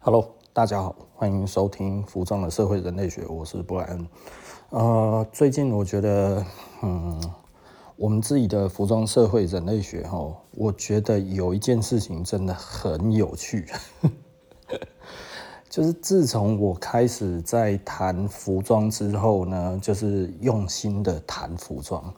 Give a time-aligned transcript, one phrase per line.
[0.00, 4.08] Hello，大家好，欢迎收听《服装的社会人类学》，我是布莱恩。
[4.70, 6.46] 呃，最近我觉得，
[6.82, 7.20] 嗯，
[7.96, 13.66] 我们自己的服装社会人类学，哈，我觉得有一件事情真的很有趣，
[15.68, 22.14] 就是自从我开始在谈服装之后呢，就是用心的谈服装，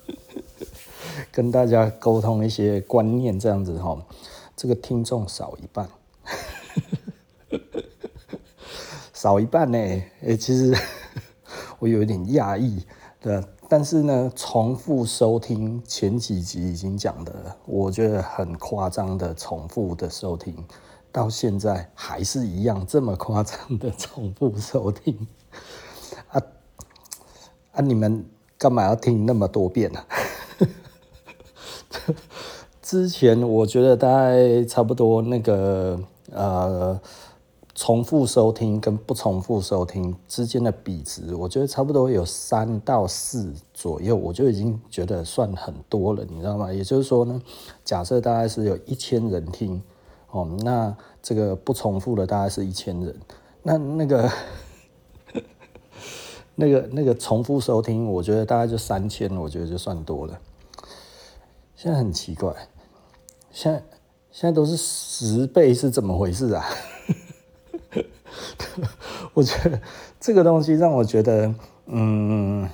[1.30, 4.02] 跟大家沟通一些观念，这样子哈，
[4.56, 5.86] 这个听众少一半。
[9.20, 9.76] 少一半呢？
[10.26, 10.74] 哎，其实
[11.78, 12.82] 我有一点讶异
[13.20, 20.64] 的，但是呢，重复收听前几集已经讲的，我觉得很夸张的重复的收听，
[21.12, 25.28] 到现在还是一样这么夸张的重复收听
[26.30, 26.40] 啊
[27.72, 27.82] 啊！
[27.82, 28.24] 你们
[28.56, 30.02] 干嘛要听那么多遍呢？
[32.80, 36.00] 之前我觉得大概差不多那个
[36.32, 36.98] 呃。
[37.80, 46.70] 重复收听跟不重复收听之间的比值，我觉得差不多有三到四左右，我就已经觉得算很多了，你知道吗？
[46.70, 47.40] 也就是说呢，
[47.82, 49.82] 假设大概是有一千人听，
[50.30, 53.18] 哦，那这个不重复的大概是一千人，
[53.62, 54.30] 那那个
[56.54, 60.38] 那个那个重复收听，我觉得大概就三千，我觉得就算多了。
[61.74, 62.54] 现在很奇怪，
[63.50, 63.82] 现在
[64.30, 66.62] 现在都是十倍，是怎么回事啊？
[69.34, 69.80] 我觉得
[70.18, 71.54] 这个东西让我觉得，
[71.86, 72.68] 嗯，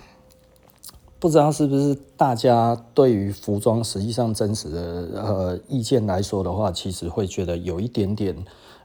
[1.19, 4.81] 不知道是不是大家对于服装实际上真实的
[5.23, 8.37] 呃意见来说的话，其实会觉得有一点点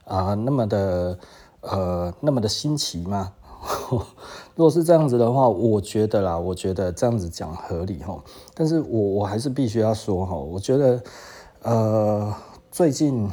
[0.04, 1.18] 啊、那么的
[1.60, 3.32] 呃那么的新奇吗？
[4.56, 8.22] 如果是这样子的话，我觉得啦，我觉得这样子讲合理哈。
[8.54, 11.02] 但是我我还是必须要说哈，我觉得
[11.62, 12.34] 呃
[12.70, 13.30] 最近。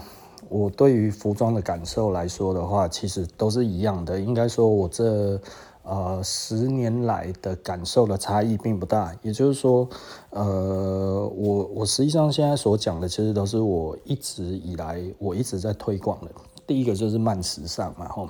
[0.50, 4.20] 我对于服装的感受来说的话，其实都是一样的。
[4.20, 5.40] 应该说，我这
[5.84, 9.16] 呃十年来的感受的差异并不大。
[9.22, 9.88] 也就是说，
[10.32, 16.32] 呃，我我实际上现在所讲的，其实都是我一直以来我一直在推广的。
[16.66, 18.28] 第一个就是慢时尚嘛，吼，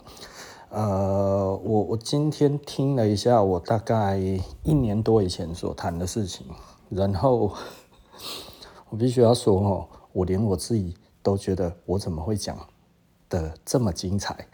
[0.69, 4.18] 呃，我我今天听了一下，我大概
[4.63, 6.46] 一年多以前所谈的事情，
[6.90, 7.52] 然后
[8.90, 10.96] 我必须要说，吼，我连我自己。
[11.22, 12.57] 都觉得我怎么会讲
[13.30, 14.47] 的这么精彩？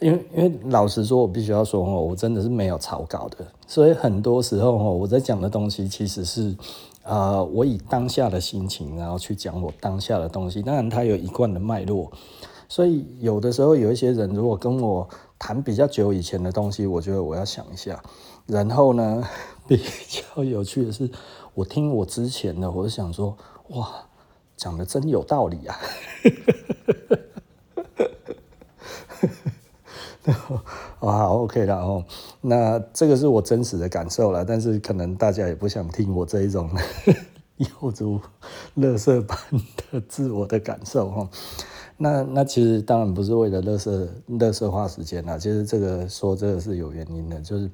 [0.00, 6.56] 因为因为老实说，我必须要说哦，我真的是没有草稿的，所以很多时候哦，我在讲的东西其实是
[7.02, 10.62] 呃，我以当下的心情，然后去讲我当下的东西。
[10.62, 12.12] 当然，它有一贯的脉络，
[12.68, 18.00] 所以有的时候有一些人如果跟我谈比较久以前的东西，我觉得我要想一下。
[18.46, 19.26] 然后呢，
[19.66, 21.10] 比较有趣的是。
[21.58, 23.36] 我听我之前的，我就想说，
[23.70, 24.06] 哇，
[24.56, 25.76] 讲的真有道理啊！
[31.00, 32.04] 好，OK 了哦。
[32.42, 36.70] 那这个是我真实的感受了，但是可能大家也不想听我这一种
[37.58, 38.20] 有如
[38.76, 39.36] 垃圾般
[39.90, 41.28] 的自我的感受哈。
[41.96, 47.68] 那那其实当然不是为了垃圾垃圾花时间啦，其实这个说这个是有原因的，就是。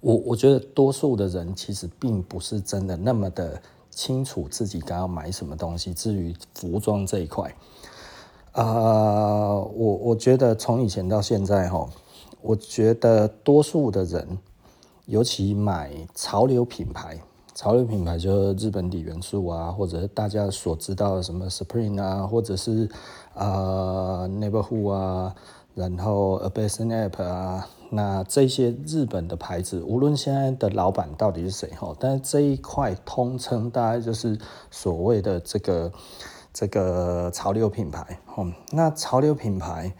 [0.00, 5.92] 我我觉得多数的人其实并不是真的那么的清楚自己该要买什么东西。
[5.92, 7.54] 至于服装这一块，
[8.52, 11.86] 啊、呃，我我觉得从以前到现在哈，
[12.40, 14.38] 我觉得多数的人，
[15.04, 17.20] 尤其买潮流品牌，
[17.54, 22.88] 潮流品牌就是日本底元素啊，或者是大家所知道的什么 Supreme 啊，或者是
[23.34, 25.34] 啊、呃、Neighborhood 啊，
[25.74, 27.68] 然后 A Bathing Ape 啊。
[27.92, 34.38] 那这些日本的牌子，无论现在的老板到底是谁哈，但是这一块通称大概就是
[34.70, 35.92] 所谓的这个
[36.52, 38.20] 这个潮流品牌。
[38.70, 39.92] 那潮流品牌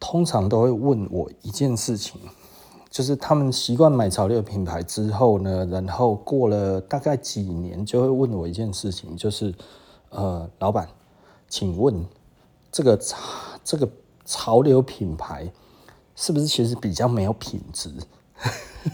[0.00, 2.20] 通常都会问我一件事情，
[2.90, 9.54] 就是他们习惯买潮流品牌之后呢，然后过了大概几年，就会问我一件事情，就是
[10.10, 10.88] 呃，老板，
[11.48, 12.04] 请问
[12.72, 12.98] 这个
[13.62, 13.88] 这个
[14.24, 15.48] 潮流品牌。
[16.16, 17.92] 是不是其实比较没有品质？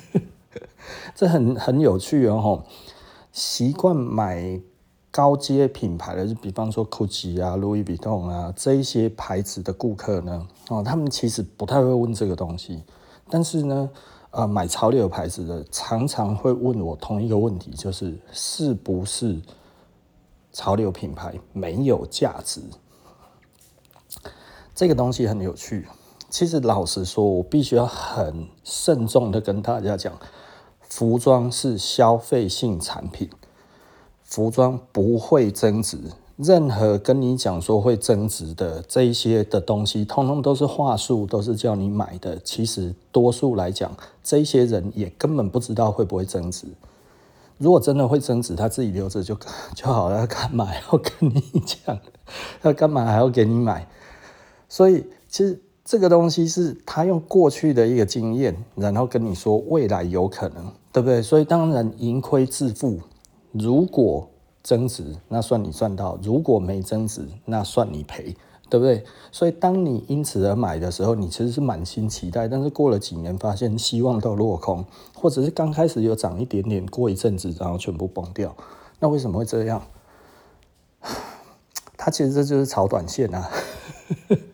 [1.14, 2.64] 这很很有趣哦。
[3.32, 4.60] 习惯买
[5.10, 12.82] 高阶品牌的，就比方说 Gucci 啊、Louis Vuitton 啊这一些牌子的顾客呢，哦，他们其实不太会问这个东西。
[13.28, 13.90] 但是呢，
[14.30, 19.40] 呃，买潮流牌子的常常会问我同一个问题，就是是不是
[20.52, 22.60] 潮流品牌没有价值？
[24.74, 25.86] 这个东西很有趣。
[26.30, 30.16] 其实老实说，我必须要很慎重的跟大家讲，
[30.80, 33.28] 服装是消费性产品，
[34.22, 35.98] 服装不会增值，
[36.36, 42.38] 任何跟你讲说会增值的这一些的东西，通通都是话术，都是叫你买的。
[42.38, 43.92] 其实多数来讲，
[44.22, 46.68] 这些人也根本不知道会不会增值。
[47.58, 49.36] 如果真的会增值，他自己留着就
[49.74, 51.98] 就好了，干嘛要跟你讲？
[52.62, 53.88] 他干嘛还要给你买？
[54.68, 61.20] 所以其实这个东西是他用过去的一个经验，然后跟你说未来有可能，对不对？
[61.20, 63.00] 所以当然盈亏自负。
[63.50, 64.30] 如果
[64.62, 68.36] 增值，那算你赚到；如果没增值，那算你赔，
[68.68, 69.02] 对不对？
[69.32, 78.54] 所以当你因此而买的时候，你其实是满心期待，但是过了几年，发现希望都落空，或者是刚开始有涨一点点，过一阵子然后全部崩掉，
[79.00, 79.82] 那为什么会这样？
[81.98, 83.50] 它其实这就是炒短线啊，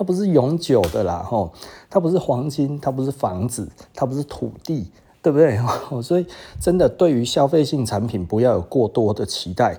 [0.00, 1.52] 它不是永久的啦，吼，
[1.90, 4.90] 它不是黄金，它不是房子，它不是土地。
[5.22, 5.58] 对不对？
[6.02, 6.26] 所以
[6.58, 9.78] 真的，对于消费性产品，不要有过多的期待。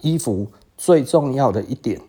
[0.00, 2.00] 衣服最重要的一点，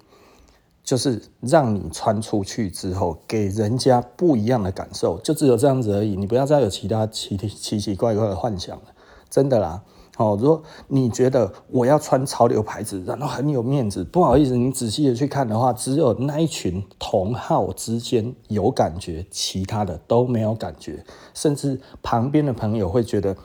[0.84, 6.16] 就是让你穿出去之后，给人家不一样的感受，就只有这样子而已。
[6.16, 8.86] 你不要再有其他奇奇奇怪怪的幻想了，
[9.30, 9.84] 真的啦。
[10.18, 21.04] 哦，如果你觉得我要穿潮流牌子，然后很有面子，不好意思，你仔细的去看的话，只有那一群同好之间有感觉，其他的都没有感觉，
[21.34, 23.36] 甚至旁边的朋友会觉得，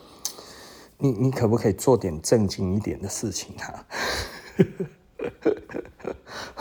[0.99, 3.84] 你你可不可以做点正经一点的事情啊？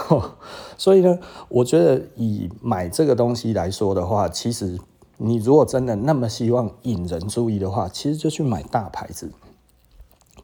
[0.76, 1.20] 所以呢，
[1.50, 4.80] 我觉得以买这个东西来说的话，其实
[5.18, 9.32] 你如果真的那么希望引人注意的话，其实就去买大牌子。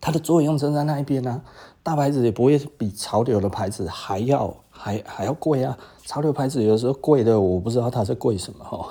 [0.05, 1.41] 它的作用正在那一边呢、啊，
[1.81, 5.75] 大牌子也不会比潮流的牌子还要还还要贵啊。
[6.05, 8.89] 潮流牌子有的时候贵的，我不知道它是贵什么哈。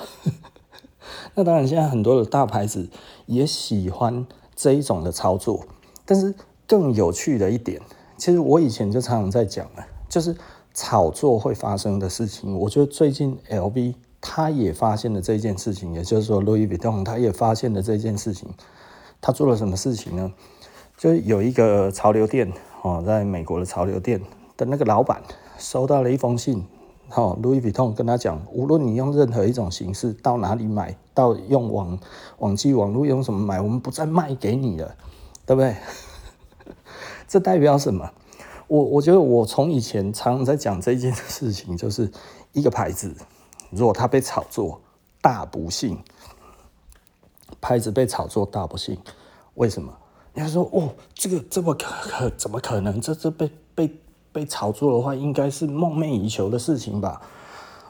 [1.37, 2.89] 那当然，现在很多的大牌子
[3.27, 4.27] 也喜欢
[4.57, 5.65] 这一种的操作。
[6.05, 6.35] 但是
[6.67, 7.81] 更有趣的一点，
[8.17, 10.37] 其实我以前就常常在讲了，就是
[10.75, 12.59] 炒作会发生的事情。
[12.59, 18.49] 我觉得最近 LV 他也发现了这件事情，也就是说路易威登他也发现了这件事情。
[19.21, 20.33] 他做了什么事情呢？
[20.97, 22.53] 就有一个潮流店
[22.83, 24.21] 哦，在美国的潮流店
[24.57, 25.23] 的那个老板
[25.59, 26.65] 收到了一封信，
[27.11, 31.99] 哦，路易威登跟他讲，无论你用任何一种形式到哪里买，到用网
[32.39, 34.95] 网际网络用什么买，我们不再卖给你了，
[35.45, 35.77] 对不对？
[37.27, 38.11] 这代表什么？
[38.69, 42.11] 我我觉得我从以前常常在讲这件事情，就是
[42.53, 43.15] 一个牌子，
[43.71, 44.81] 如果它被炒作，
[45.21, 45.99] 大不幸，
[47.61, 48.97] 牌子被炒作大不幸，
[49.55, 49.93] 为什么？
[50.35, 53.01] 人家说哦，这个这么可可怎么可能？
[53.01, 53.99] 这这被被
[54.33, 57.23] 被炒作的话，应该是梦寐以求的事情吧？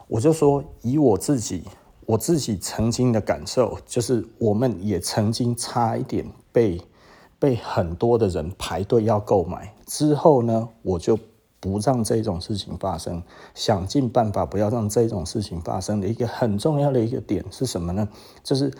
[0.07, 1.63] 我就说，以我自己
[2.05, 6.79] 我自己曾经的感受，就是我们也曾经差一点被
[7.39, 11.17] 被很多的人排队要购买，之后呢，我就
[11.59, 13.23] 不让这种事情发生，
[13.55, 18.07] 想尽办法不要让这种事情发生的一个很重要的一个点是什么呢？
[18.43, 18.71] 就是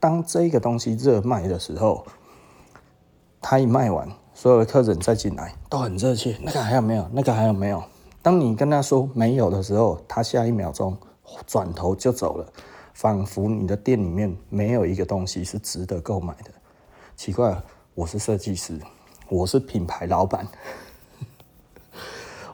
[0.00, 2.04] 当这个东西热卖的时候。
[3.42, 6.38] 他一卖完，所有的客人再进来都很热切。
[6.40, 7.06] 那个还有没有？
[7.12, 7.82] 那个还有没有？
[8.22, 10.96] 当你跟他说没有的时候，他下一秒钟
[11.44, 12.46] 转头就走了，
[12.94, 16.50] 仿佛你的店里面没有一个东西是值得购买的。
[17.16, 17.60] 奇怪，
[17.94, 18.78] 我是设计师，
[19.28, 20.46] 我是品牌老板，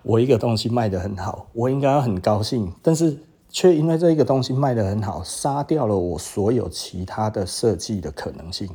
[0.02, 3.16] 我一个东西卖得很好，我应该要很高兴，但是
[3.50, 8.68] 却因为这一个东西卖得很好，杀掉了我所有其他的设计的可能性。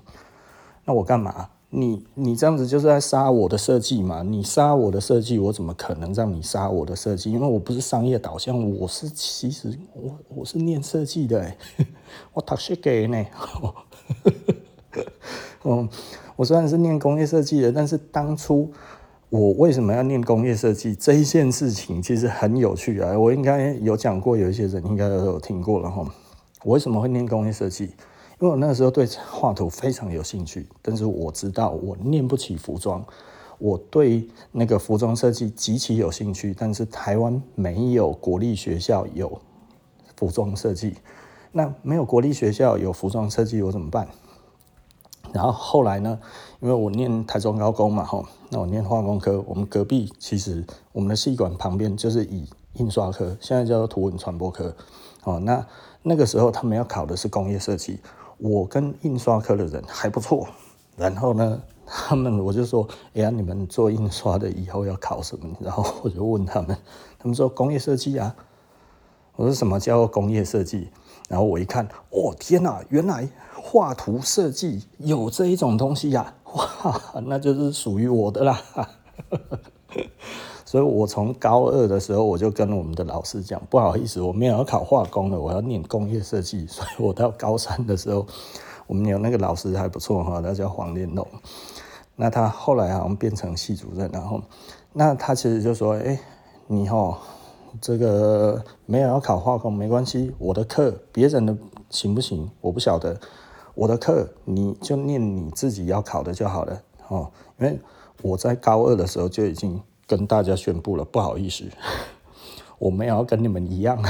[0.85, 1.49] 那我干嘛？
[1.75, 4.21] 你你这样子就是在杀我的设计嘛？
[4.21, 7.31] 你杀我的设计，我怎么可能让你杀我的设计？
[7.31, 11.51] 因为我不是商业导向，我是其实我我是念设计的，
[12.31, 13.25] 我读设计呢。
[15.63, 15.89] 嗯，
[16.37, 18.71] 我虽然是念工业设计的，但是当初
[19.29, 23.17] 我为什么要念工业设计这一件事情，其实很有趣啊。
[23.17, 26.05] 我应该有讲过，有一些人应该都有听过了哈。
[26.63, 27.89] 我为什么会念工业设计？
[28.43, 33.01] 因为我那个时候对画图非常有兴趣，但是我知道我念不起服装。
[33.57, 39.39] 我对那个服装设计极其有兴趣，但是台湾没有国立学校有
[40.17, 40.97] 服装设计。
[41.53, 44.09] 那没有国立学校有服装设计，我怎么办？
[45.31, 46.19] 然后后来呢？
[46.59, 49.41] 因为我念台中高工嘛，吼，那我念化工科。
[49.47, 54.75] 我们隔壁其实我们的系馆旁边就是以印刷科，现在叫做图文传播科。
[55.23, 55.65] 哦，那
[56.01, 57.99] 那个时候他们要考的是工业设计。
[58.43, 60.45] 我跟印刷科的人还不错，
[60.97, 65.47] 然后呢，他们我就说，哎呀，你们做印刷的以后要考什么？
[65.61, 66.77] 然后我就问他们，
[67.17, 68.35] 他们说工业设计啊。
[69.37, 70.89] 我说什么叫工业设计？
[71.29, 76.33] 然后我一看，哦天哪，原来画图设计有这一种东西呀！
[76.53, 78.61] 哇，那就是属于我的啦。
[80.73, 86.65] 所以我从高二的时候，我就跟我们的老师讲，不好意思，我没有要考化工了，我要念工业设计。
[86.65, 88.25] 所以我到高三的时候，
[88.87, 91.27] 我们有那个老师还不错哈，他叫黄连龙。
[92.15, 94.41] 那他后来好像变成系主任，然后
[94.93, 96.19] 那他其实就说，哎，
[96.65, 97.19] 你哈
[97.79, 101.55] 这个没有要考化工没关系，我的课别人的
[101.91, 102.49] 行不行？
[102.61, 103.15] 我不晓得，
[103.75, 107.79] 我的课你就念你自己要考的就好了哦，因为
[108.23, 109.79] 我在高二的时候就已经。
[110.05, 111.65] 跟大家宣布了，不好意思，
[112.77, 114.03] 我没有要跟你们一样，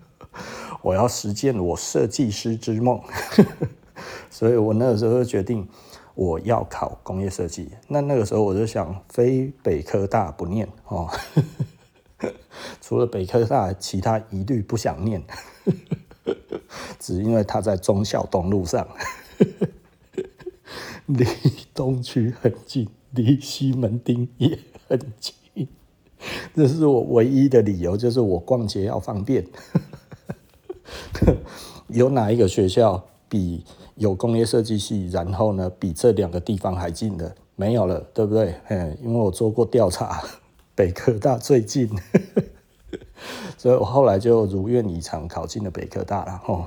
[0.82, 3.00] 我要实践我设计师之梦，
[4.30, 5.68] 所以我那个时候就决定
[6.14, 7.70] 我要考工业设计。
[7.88, 11.10] 那那个时候我就想，非北科大不念哦，
[12.80, 15.22] 除了北科大，其他一律不想念，
[16.98, 18.88] 只因为他在忠孝东路上，
[21.06, 21.26] 离
[21.74, 24.58] 东区很近，离西门町也。
[24.88, 25.68] 很近，
[26.54, 29.44] 这是我唯一的理由，就是我逛街要方便。
[31.88, 33.64] 有哪一个学校比
[33.96, 37.34] 有工业设计系，然后呢，比这两个地方还近的？
[37.56, 38.54] 没有了，对不对？
[39.02, 40.22] 因为我做过调查，
[40.74, 41.88] 北科大最近，
[43.56, 46.40] 所以我后来就如愿以偿考进了北科大了。
[46.44, 46.66] 吼，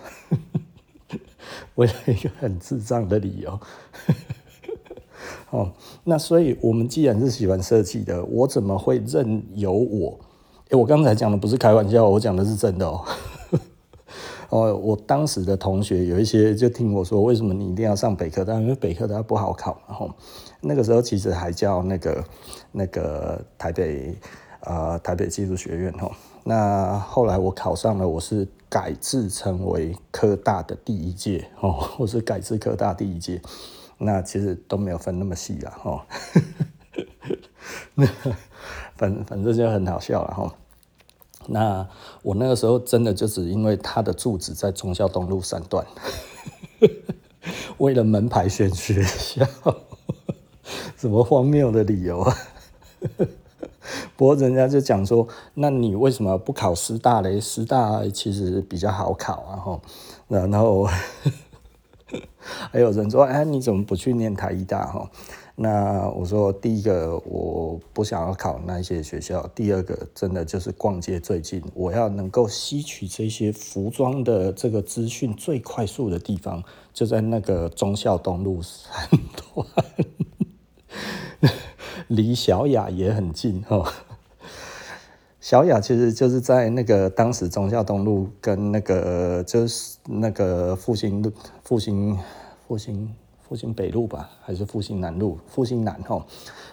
[1.75, 3.59] 为了一个很智障的理由。
[5.51, 5.71] 哦，
[6.03, 10.19] 那所以我们既然是喜欢设计的，我怎么会任由我？
[10.69, 13.01] 诶，我刚才讲的不是开玩笑，我讲的是真的哦。
[14.49, 18.53] 哦，我当时的同学有一些就听我说，为什么你一定要上北科大？
[18.55, 19.79] 因为北科大不好考。
[19.87, 20.11] 然后
[20.61, 22.23] 那个时候其实还叫那个
[22.71, 24.15] 那个台北、
[24.61, 26.11] 呃、台北技术学院哦。
[26.43, 33.41] 那后来我考上了，我是改制成为科大的第一届哦，我是改制科大第一届。
[34.01, 36.05] 那其实都没有分那么细了哈，
[37.95, 38.07] 那
[38.95, 40.55] 反反正就很好笑了哈。
[41.47, 41.85] 那
[42.21, 45.85] 我那个时候真的就只因为他的住址在忠孝东路三段，
[47.79, 49.45] 为了门牌选学校，
[50.95, 52.37] 什么荒谬的理由啊？
[54.15, 57.41] 不过人家就讲说，那你为什么不考师大嘞？
[57.41, 59.81] 师大其实比较好考啊哈。
[60.29, 60.87] 然后。
[62.71, 65.09] 还有人说：“哎，你怎么不去念台艺大？”哈，
[65.55, 79.09] 那我说：第一个，我不想要考那些学校；第二个，真的就是逛街最近，我要能够吸取这些服装的这个资讯最快速的地方，就在那个忠孝东路三
[79.53, 79.67] 段，
[82.07, 83.91] 离小雅也很近，哈。
[85.41, 91.31] 小雅其实就是在那个当时忠孝东路跟那个就是那个复兴路、
[91.63, 92.17] 复兴、
[92.67, 93.13] 复兴、
[93.47, 95.37] 复兴北路吧，还是复兴南路？
[95.47, 96.23] 复兴南吼，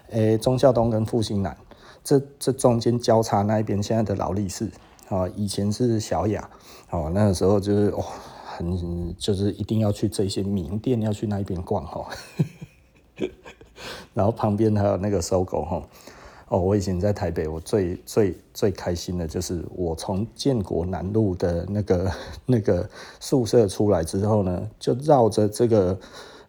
[0.09, 1.55] 诶，忠孝东跟复兴南
[2.03, 4.71] 这这中间交叉那一边，现在的劳力士
[5.11, 6.49] 啊，以前是小雅
[6.91, 8.03] 哦，那个时候就是哦，
[8.45, 12.07] 很就是一定要去这些名店，要去那一边逛吼，
[14.15, 15.83] 然后旁边还有那个 SOGO 吼。
[16.49, 22.13] 哦，我以前在台北，我最最最开心的就是我从建国南路的那个
[22.47, 22.89] 那个
[23.19, 25.99] 宿舍出来之后呢，就绕着这个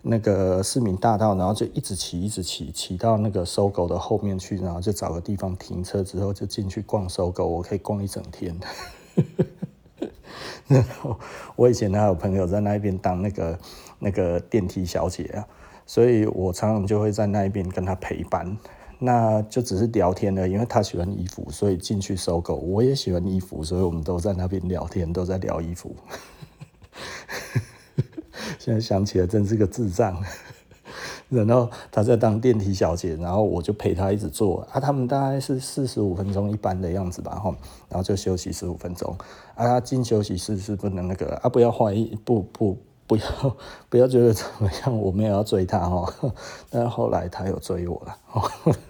[0.03, 8.55] 那个市民大道，然后就一直骑，一直骑，骑到那个搜狗的后面去，然后就找个地方停车之后就进去逛搜狗我可以逛一整天。
[10.67, 11.17] 然后
[11.55, 13.59] 我以前还有朋友在那边当那个
[13.97, 15.47] 那个电梯小姐啊，
[15.87, 18.55] 所以我常常就会在那边跟他陪伴。
[18.99, 22.55] 那就只是聊天了，因为他喜欢衣服，所以进去收购。
[22.55, 25.95] 我也喜欢衣服，所以我们都在那边聊天，都在聊衣服。
[28.57, 30.21] 现在想起来真是个智障。
[31.29, 34.79] 然后他在当电梯小姐，然后我就陪他一直坐啊。
[34.79, 37.53] 他们大概是四十五分钟一班的样子吧，哈，
[37.89, 39.15] 然后就休息十五分钟
[39.55, 39.79] 啊。
[39.79, 42.77] 进休息室是不能那个啊，不要换衣，不不。
[43.07, 43.55] 不要
[43.89, 46.13] 不要觉得怎么样，我们也要追他哦，
[46.69, 48.17] 但后来他有追我了，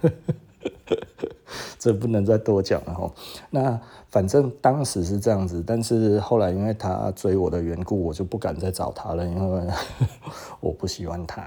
[1.78, 3.12] 这不能再多讲了哦。
[3.50, 9.66] 那反正当时是这样子，但是后来因为他追我的缘故，我就不敢再找他了，因为
[10.60, 11.46] 我不喜欢他。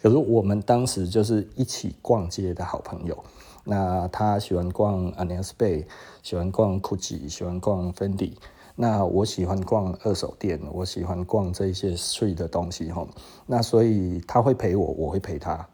[0.00, 3.18] 可是我们当时就是一起逛街的好朋友，
[3.64, 5.84] 那他喜欢逛 Anespa，
[6.22, 8.34] 喜欢逛 Gucci，喜欢逛 Fendi。
[8.80, 13.04] 那我喜欢逛二手店，我喜欢逛这些碎的东西哈。
[13.44, 15.68] 那所以他会陪我，我会陪他，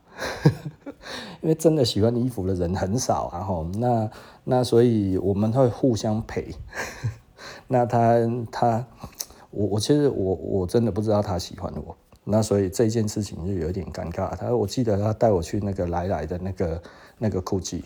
[1.43, 3.67] 因为真的喜欢衣服的人很少啊哈。
[3.75, 4.11] 那
[4.43, 6.55] 那所以我们会互相陪。
[7.69, 8.15] 那他
[8.51, 8.87] 他
[9.51, 11.95] 我我其实我我真的不知道他喜欢我，
[12.25, 14.35] 那所以这件事情就有点尴尬。
[14.35, 16.83] 他我记得他带我去那个来来的那个
[17.19, 17.83] 那个 GUCCI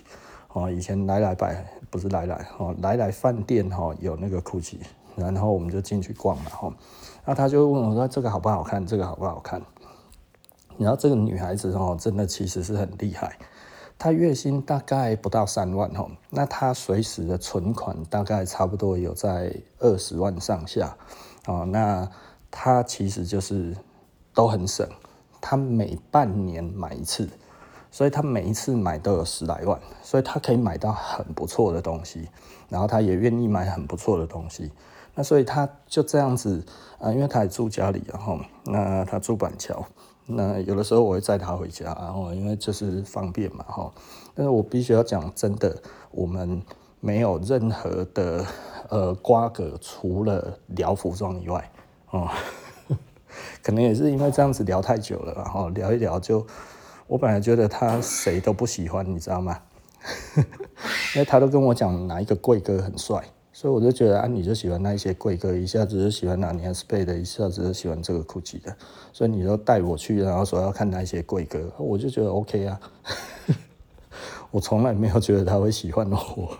[0.52, 4.78] 哦，以前来来百不是来来哦，来来饭店哈有那个 GUCCI，
[5.18, 6.72] 然后我们就进去逛嘛吼。
[7.24, 8.86] 那他就问我说：“这个好不好看？
[8.86, 9.60] 这个好不好看？”
[10.78, 13.36] 然后这个女孩子哦，真的其实是很厉害。
[13.98, 20.96] 她月薪大概不到三万吼，那她随时的存款大概差不多有在二十万上下
[21.46, 21.66] 哦。
[21.66, 22.08] 那
[22.50, 23.76] 她其实就是
[24.32, 24.88] 都很省，
[25.40, 27.28] 她每半年买一次，
[27.90, 32.28] 所以她每一次买都有十来万，所以她可以买到很不错的东西，
[32.68, 34.70] 然后她也愿意买很不错的东西。
[35.18, 36.64] 那所以他就这样子
[37.00, 39.84] 啊，因为他也住家里，然后那他住板桥。
[40.26, 43.92] 那有的时候我会载他回家，然后因为就是方便嘛，哈。
[44.32, 45.76] 但是我必须要讲，真的，
[46.12, 46.62] 我们
[47.00, 48.46] 没有任何的
[48.90, 51.68] 呃瓜葛，除了聊服装以外，
[52.10, 52.30] 哦，
[53.60, 56.46] 可能也是因为这样子聊太久了，然后聊一聊就，
[57.08, 59.58] 我本来觉得他谁都不喜欢，你知道吗？
[60.36, 63.20] 因为他都跟我讲哪一个贵哥很帅。
[63.60, 68.76] 所以我就觉得啊，你就喜欢那一些贵哥，一下子就喜欢拿尼尔斯贝的，一下子就喜欢这个 GUCCI 的，
[69.12, 72.80] 所以你就带我去，然后说要看那一些贵哥， 我就觉得 OK 啊。
[74.52, 76.56] 我从来没有觉得他会喜欢我，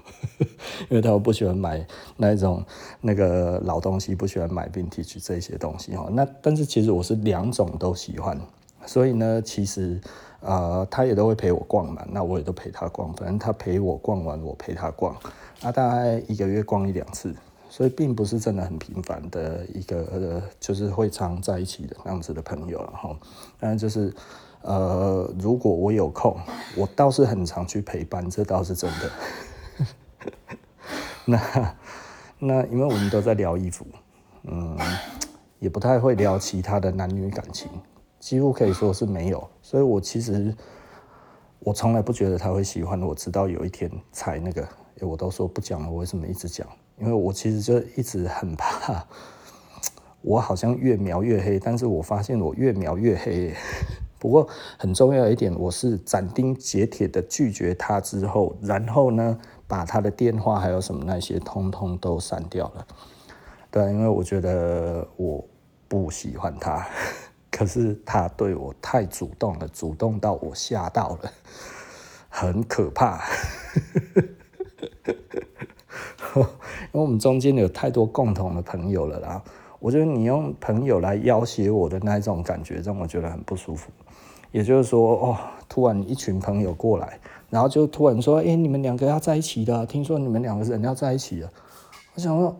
[0.91, 1.87] 因为他不喜欢买
[2.17, 2.65] 那种
[3.01, 6.09] 那个老东西，不喜欢买 vintage 这些东西哈。
[6.11, 8.37] 那但是其实我是两种都喜欢，
[8.85, 10.01] 所以呢，其实
[10.41, 15.17] 呃，他也都会陪我逛嘛，那我也都陪他逛，反正他陪我逛完，我陪他逛。
[15.63, 17.35] 啊，大概一个月逛一两次，
[17.69, 23.17] 所以并不是真的很频繁的一个呃，就是会常在一起的那样子的朋友了哈。
[23.59, 24.15] 当然就是
[24.63, 26.37] 呃，如果我有空，
[26.77, 29.11] 我倒是很常去陪伴，这倒是真的。
[31.27, 31.75] 那
[32.39, 33.85] 那因为我们都在聊衣服，
[34.45, 34.79] 嗯，
[35.59, 37.69] 也不太会聊其他的男女感情，
[38.21, 39.49] 几乎可以说是没有。
[39.61, 40.55] 所以我其实
[41.59, 44.67] 我从来不觉得他会喜欢我，直到有一天才那个。
[45.01, 46.67] 我都说不讲了，我为什么一直讲？
[46.99, 49.07] 因为我其实就一直很怕，
[50.23, 53.55] 我好像越描越黑，但是我发现我越描越黑。
[54.19, 62.87] 不过很重要一点，我是斩钉截铁的拒绝他之后，然后呢，把他的电话还有什么那些通通都删掉了。
[63.71, 65.47] 对，因为我觉得我
[65.87, 66.85] 不喜欢他，
[67.49, 71.33] 可是他对我太主动了，主动到我吓到了，
[72.29, 73.23] 很可怕。
[76.37, 76.43] 因
[76.93, 79.43] 为我们中间有太多共同的朋友了啦，
[79.79, 83.91] 我觉得你用朋友来要挟我的那一种感觉，让我觉得很不舒服。
[84.51, 85.37] 也就是说，哦，
[85.69, 87.19] 突然一群朋友过来，
[87.51, 91.51] 然后就突然说：“哎，你们两个要在一起的，听说你们两个人要在一起了。”
[92.17, 92.57] 我想说，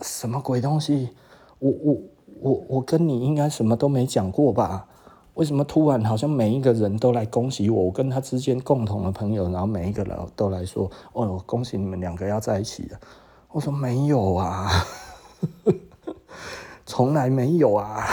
[0.00, 1.10] 什么鬼东西？
[1.58, 1.96] 我我
[2.40, 4.86] 我我跟你应该什么都没讲过吧？
[5.34, 7.84] 为什么突然好像每一个人都来恭喜我？
[7.84, 13.00] 我跟他之间共同的朋友，然后每一个人都来说：“哦，恭喜你们两个要在一起了。”
[13.50, 14.70] 我说没有啊，
[16.84, 18.04] 从来没有啊。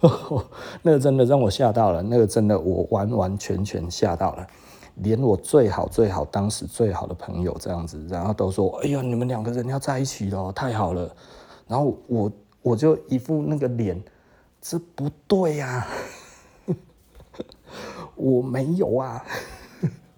[0.82, 4.44] 那个真的让我吓到了，那个真的我完完全全吓到了，
[4.96, 11.08] 连我最好最好当时最好的朋友这样子，然后都说：“哎呀，你们两个人要在一起了，太好了。”
[11.68, 12.32] 然后我
[12.62, 14.02] 我就一副那个脸。
[14.64, 15.88] 这不对呀，啊，
[18.14, 19.24] 我没有啊。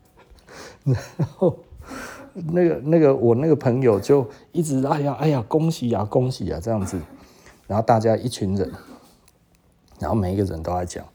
[0.84, 0.96] 然
[1.38, 1.56] 后
[2.34, 7.00] 那个那个我那个朋友就一直哎呀哎呀恭喜呀恭喜呀这样子，
[7.66, 8.70] 然后大家一群人，
[9.98, 11.06] 然后每一个人都在讲，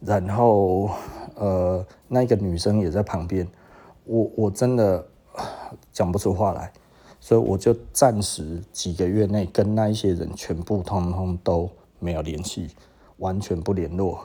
[0.00, 0.88] 然后
[1.34, 3.46] 呃那个女生也在旁边，
[4.04, 5.06] 我我真的
[5.92, 6.72] 讲不出话来，
[7.20, 11.68] 所以我就暂时几个月内跟那一些人全部通通都。
[11.98, 12.68] 没有联系，
[13.18, 14.20] 完全不联络，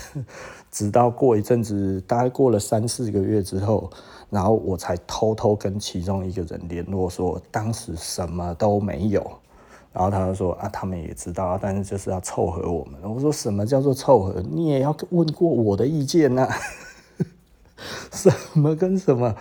[0.70, 3.90] 直到过一阵子，大概过了三四个月之后，
[4.30, 9.24] 然后我才偷偷跟其中一个人联络，说当时什么都没有，
[9.92, 13.00] 然后他就说啊，他们也知道，但是就是要凑合我们。
[13.02, 14.42] 我说什么叫做凑合？
[14.50, 16.56] 你也要问过我的意见呐、啊？
[18.12, 19.34] 什么跟什么？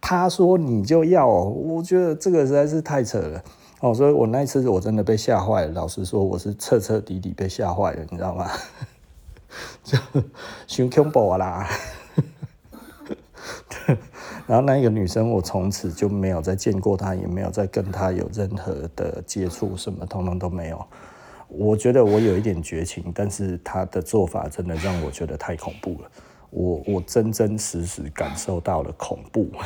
[0.00, 3.42] 他说你就要，我觉得这个实在是太扯了。
[3.84, 5.72] 哦，所以我那一次我真的被吓坏了。
[5.72, 8.50] 老实说，我是彻彻底底被吓坏了，你知道吗？
[10.66, 11.68] 就太恐怖啦！
[14.48, 20.82] 然后那个女生，我从此就没有再见过她，也没有再跟她有任何的接触，什么通通都没有。
[21.48, 26.10] 我觉得我有一点绝情，但是她的做法真的让我觉得太恐怖了。
[26.48, 29.50] 我我真真实实感受到了恐怖。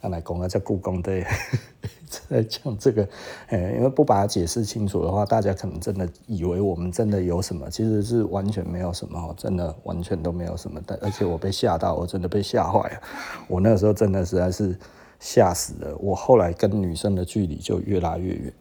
[0.00, 1.26] 啊，来讲啊，在故宫对，
[2.28, 3.08] 在讲这个，
[3.48, 10.80] 哎，因为不把它解释清楚的话，大家可能真的以为我们真的有什么，其实是完全没有什么，真的完全都没有什么。
[10.86, 13.00] 但而且我被吓到，我真的被吓坏了。
[13.48, 14.78] 我那个时候真的实在是
[15.18, 15.96] 吓死了。
[15.98, 18.52] 我后来跟女生的距离就越拉越远，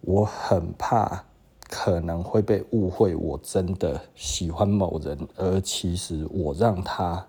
[0.00, 1.24] 我很怕
[1.68, 7.24] 可能会被误会，我真的喜欢某人，而其实我让他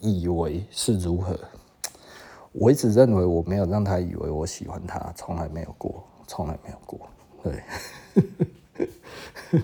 [0.00, 1.36] 以为是如何。
[2.52, 6.98] 我一直认为我没有让他以为我喜欢他，从来没有过，从来没有过。
[7.42, 7.62] 对，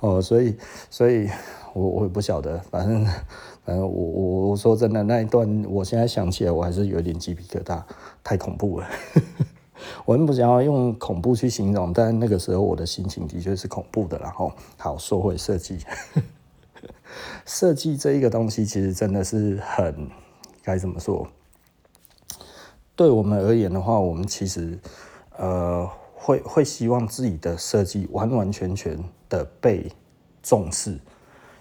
[0.00, 0.56] 哦，所以，
[0.88, 1.28] 所以
[1.74, 3.04] 我我也不晓得，反正，
[3.64, 7.82] 反正我我我说真的那一段，我现在想起来我还是有点鸡皮疙瘩，
[8.22, 8.88] 太恐怖了。
[10.04, 14.18] 我很不想要用恐怖去形容，但那个时候我的心情的确是恐怖的。
[14.18, 15.78] 然后，好，说回设计，
[17.46, 20.08] 设计这一个东西其实真的是很
[20.62, 21.26] 该怎么说？
[23.00, 24.78] 对我们而言的话，我们其实
[25.38, 29.90] 呃会会希望自己的设计完完全全的被
[30.42, 31.00] 重视。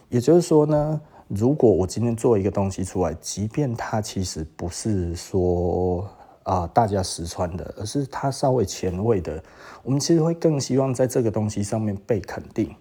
[0.09, 0.99] 也就是说呢，
[1.29, 6.05] 如果我今天做一个东西出来，即便它其实不是说
[6.43, 9.41] 啊、大家实穿的，而是它稍微前卫的，
[9.81, 12.75] 我们其实会更希望在这个东西上面被肯定。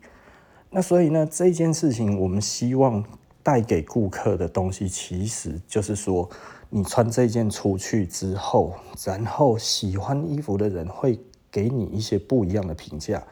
[0.68, 3.05] 那所以呢，这件事情我们希望
[3.42, 6.29] 带给顾客的东西，其实就是说。
[6.70, 11.18] 你穿这件出去之后，然后喜欢衣服的人会
[11.51, 13.22] 给你一些不一样的评价。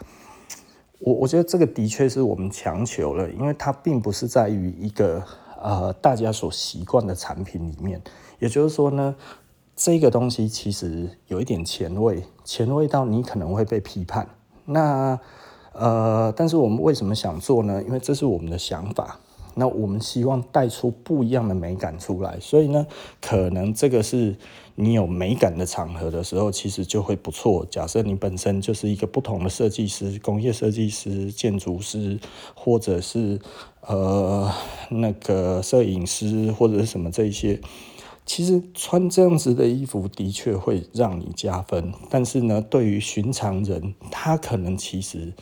[1.01, 5.23] 我我觉得这个的确是我们强求了，因为它并不是在于一个
[5.61, 8.01] 呃大家所习惯的产品里面。
[8.38, 9.14] 也就是说呢，
[9.77, 14.27] 这个东西其实有一点前卫，前卫到你可能会被批判。
[14.64, 15.21] 那
[15.75, 17.83] 呃，但是我们为什么想做呢？
[17.83, 19.21] 因为这是我们的想法。
[19.59, 22.87] 那我们希望带出不一样的美感出来，所以呢，
[23.23, 24.37] 可能这个是
[24.75, 27.66] 你有美感的场合的时候，其实就会不错。
[27.71, 32.21] 假设你本身就是一个不同的设计师，工业设计师、建筑师，
[32.55, 33.40] 或者是
[33.81, 34.53] 呃
[34.90, 37.59] 那个摄影师或者是什么这一些，
[38.27, 41.95] 其实穿这样子的衣服的确会让你加分。
[42.11, 45.33] 但是呢，对于寻常人，他可能其实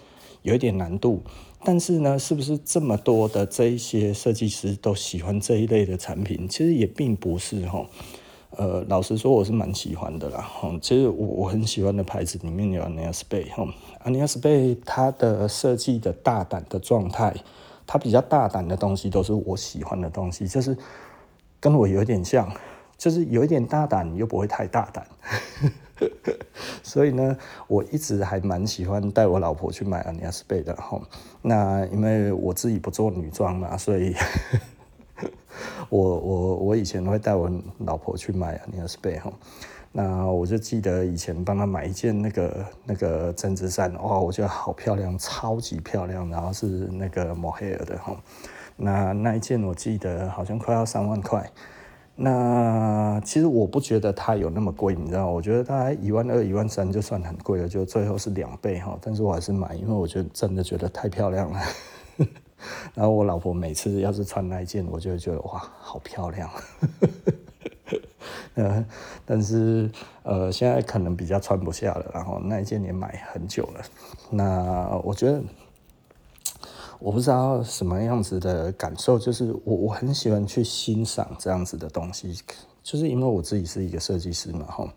[0.42, 1.24] 有一点难度。
[1.64, 6.46] 但是呢，是不是这么多的这一些设计师都喜欢这一类的产品？
[6.48, 7.85] 其实也并不是哈。
[8.57, 10.40] 呃，老实说，我是蛮喜欢的啦。
[10.40, 13.66] 哈，其实我我很喜欢的牌子里面有 Agnès B 哈
[14.05, 17.35] ，Agnès B 它的设计的大胆的状态，
[17.85, 20.77] 它比较大胆的东西都是我喜欢的东西，就是
[21.59, 22.48] 跟我有点像，
[22.96, 25.05] 就是有一点大胆又不会太大胆。
[26.83, 27.37] 所以呢，
[27.68, 31.00] 我一直还蛮喜欢带我老婆去买 Agnès B 的哈。
[31.42, 34.14] 那因为我自己不做女装嘛，所以
[35.88, 39.33] 我我我以前会带我老婆去买 Agnès B 哈。
[39.96, 48.16] 那我就记得以前帮她买一件那个那个针织衫，哇，我觉得好漂亮，超级漂亮，然后是那个 mohair 的哈。
[48.76, 51.48] 那那一件我记得好像快要三万块。
[52.16, 55.27] 那其实我不觉得它有那么贵，你知道？
[55.27, 58.96] 我觉得大概一万二、一万三就算很贵了，就最后是两倍哈。
[59.03, 61.61] 但是我还是买，因为我觉得真的觉得太漂亮了。
[62.94, 66.48] 然后我老婆每次要是穿那一件，我就会觉得哇，好漂亮。
[68.55, 68.87] 呃，
[69.27, 69.90] 但是
[70.22, 73.81] 呃，现在可能比较穿不下了，然后那一件也买很久了。
[74.31, 75.42] 那我觉得。
[77.05, 82.35] 我不知道什么样子的感受，就是我我很喜欢去欣赏这样子的东西，
[82.83, 84.88] 就是因为我自己是一个设计师嘛，哈。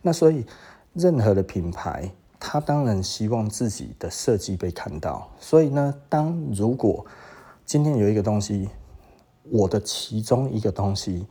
[0.00, 0.44] 那所以
[0.92, 5.30] 任何的品牌，他当然希望自己的设计被看到。
[5.38, 7.06] 所以呢，当如果
[7.64, 8.68] 今天有一个东西，
[9.48, 11.24] 我的其中一个东西，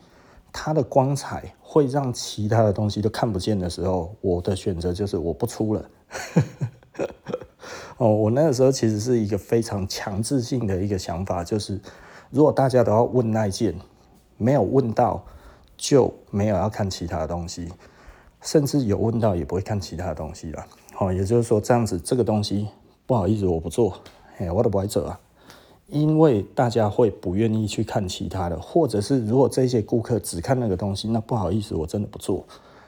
[0.54, 5.89] 它的光彩会让其他的东西都看不见的时候，我的选择就是我不出了。
[8.01, 11.79] 哦，我那个时候其实是一个非常强制性的一个想法，就是
[12.31, 13.75] 如果大家都要问那一件，
[14.37, 15.23] 没有问到
[15.77, 17.69] 就没有要看其他的东西，
[18.41, 20.65] 甚至有问到也不会看其他的东西了。
[20.97, 22.69] 哦，也就是说这样子，这个东西
[23.05, 23.93] 不好意思，我不做，
[24.39, 25.19] 哎，我都不会做啊，
[25.85, 32.43] 因为大家会不愿意去看其他的，或者是如果这些顾客只看那个东西，那不好意思，我真的不做。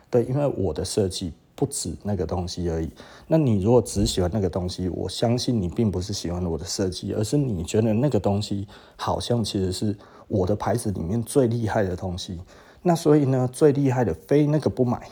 [0.10, 1.34] 对，因为我的设计。
[1.56, 2.90] 不止那个东西而已。
[3.28, 9.96] 那你如果只喜欢那个东西，我相信你并不是喜欢我的设计，而是你觉得那个东西好像其实是
[10.28, 12.40] 我的牌子里面最厉害的东西。
[12.82, 15.08] 那所以呢，最厉害的非那个不买。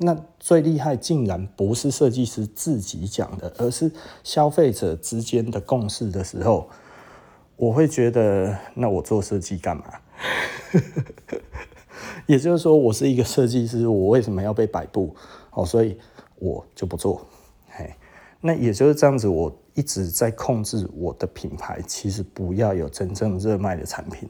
[0.00, 3.90] 那最厉害竟然不是设计师自己讲的，而是
[4.22, 6.68] 消费者之间的共识的时候，
[7.56, 9.84] 我会觉得，那我做设计干嘛？
[12.26, 15.16] 也就是说，我是一个设计师，我为什么要被摆布？
[15.58, 15.98] 哦，所以
[16.36, 17.26] 我就不做。
[17.68, 17.92] 嘿，
[18.40, 24.28] 那也就是这样子，我一直在控制我的品牌，其实不要有真正热卖的产品，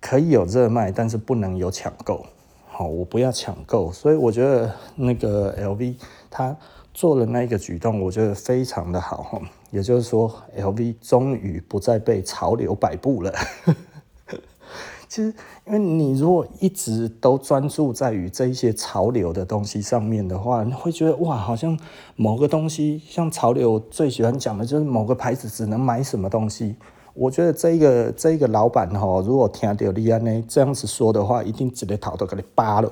[0.00, 2.24] 可以有热卖，但是不能有抢购。
[2.68, 5.96] 好，我不要抢购，所以我觉得那个 LV
[6.30, 6.56] 他
[6.94, 9.42] 做了那一个举动，我觉得非常的好。
[9.72, 13.34] 也就是说，LV 终于不再被潮流摆布了。
[15.10, 15.34] 其实，
[15.66, 21.76] 因为你如果一直都专注在于这些潮流的东西上面的话，你会觉得哇，好像
[22.14, 26.76] 某个东西，像潮流最喜欢讲的就是某个牌子只能买什么东西。
[27.12, 32.88] 我觉得这个这个老板哈，如果听到你安呢这样子说的话，一定直接头都给你扒了。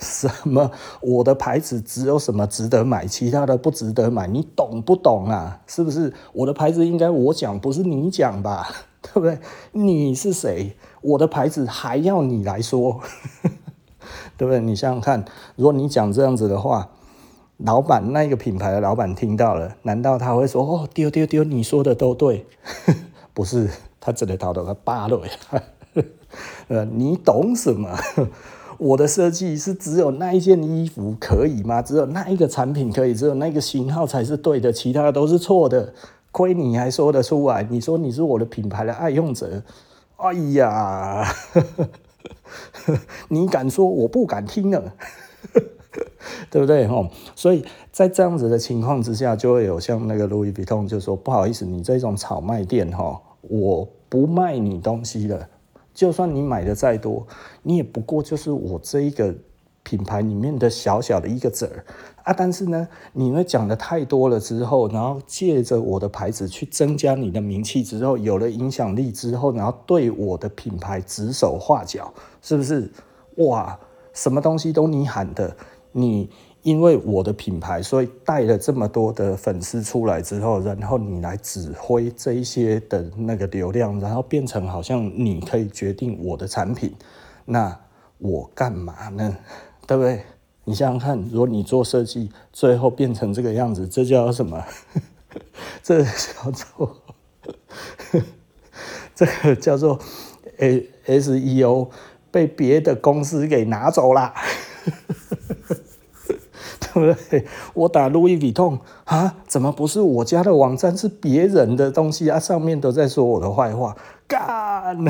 [0.00, 0.68] 什么？
[1.00, 4.26] 我的牌子只有什么值得买，其他的不值得买？
[4.26, 5.60] 你懂不懂啊？
[5.68, 6.12] 是不是？
[6.32, 8.68] 我的牌子应该我讲，不是你讲吧？
[9.02, 9.38] 对不对？
[9.72, 10.76] 你是谁？
[11.02, 13.00] 我的牌子还要你来说，
[14.36, 14.60] 对不对？
[14.60, 15.24] 你想想看，
[15.56, 16.90] 如果你讲这样子的话，
[17.56, 22.46] 老板那个品牌的老板听到了，难道他会说：“哦，丢丢丢，你说的都对？”
[23.32, 25.62] 不是，他只能逃到他扒了呀。
[26.68, 27.98] 呃，你懂什么？
[28.78, 31.82] 我的设计是只有那一件衣服可以吗？
[31.82, 35.92] 只有那一个产品可以，只有那个型号才是对的，其他的都是错的。
[36.32, 37.66] 亏你还说得出来？
[37.70, 39.62] 你说你是我的品牌的爱用者，
[40.16, 41.24] 哎呀，
[43.28, 44.82] 你敢说我不敢听呢？
[46.50, 46.88] 对不对？
[47.34, 55.48] 所以在这样子的情况之下，就会有像那个路易威登就说不好意思，你这种炒卖店哈，我不卖你东西了，
[55.92, 57.26] 就算你买的再多，
[57.62, 59.34] 你也不过就是我这一个
[59.82, 61.84] 品牌里面的小小的一个子儿。
[62.22, 72.12] 啊，但是呢，你们讲的太多了之后，然后借着我的牌子去增加你的名气之后，有了影响力之后，然后对我的品牌指手画脚，
[72.42, 72.92] 是不是？
[73.36, 73.78] 哇，
[74.12, 75.56] 什么东西都你喊的，
[75.92, 76.28] 你
[76.62, 86.94] 因为我的品牌，所以带了这么多的粉丝出来之后，然后你来指挥这一些的那个流量，然后变成好像你可以决定我的产品，
[87.46, 87.74] 那
[88.18, 89.34] 我干嘛呢？
[89.90, 90.22] 对不对？
[90.62, 94.64] 你想想看，如果你做设计，最后变成这个样子，这叫什么？
[95.82, 96.96] 这叫做
[99.16, 99.98] 这个叫做
[100.62, 101.90] A S E O
[102.30, 104.32] 被别的公司给拿走了，
[106.78, 107.44] 对不对？
[107.74, 112.38] 我打路易威登啊，怎么不是我家的网站，是别人的东西啊？
[112.38, 113.96] 上面都在说我的坏话，
[114.28, 115.04] 干，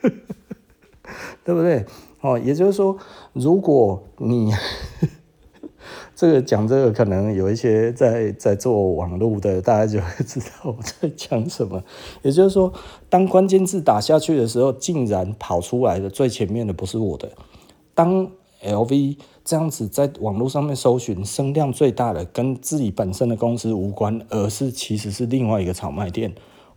[1.44, 1.84] 对不对？
[2.24, 2.96] 哦，也就是说，
[3.34, 4.50] 如果你
[6.16, 11.84] 这个讲这个，可能有一些在在做网络的，大家就会知道我在讲什么。
[12.22, 12.72] 也就是说，
[13.10, 17.30] 当关键字打下去的时候，竟然跑出来的最前面的不是我的。
[17.92, 18.26] 当
[18.62, 26.34] LV 这样子在网络上面搜寻声量最大的，跟自己本身的公司无关，而是其实是另外一个炒卖店。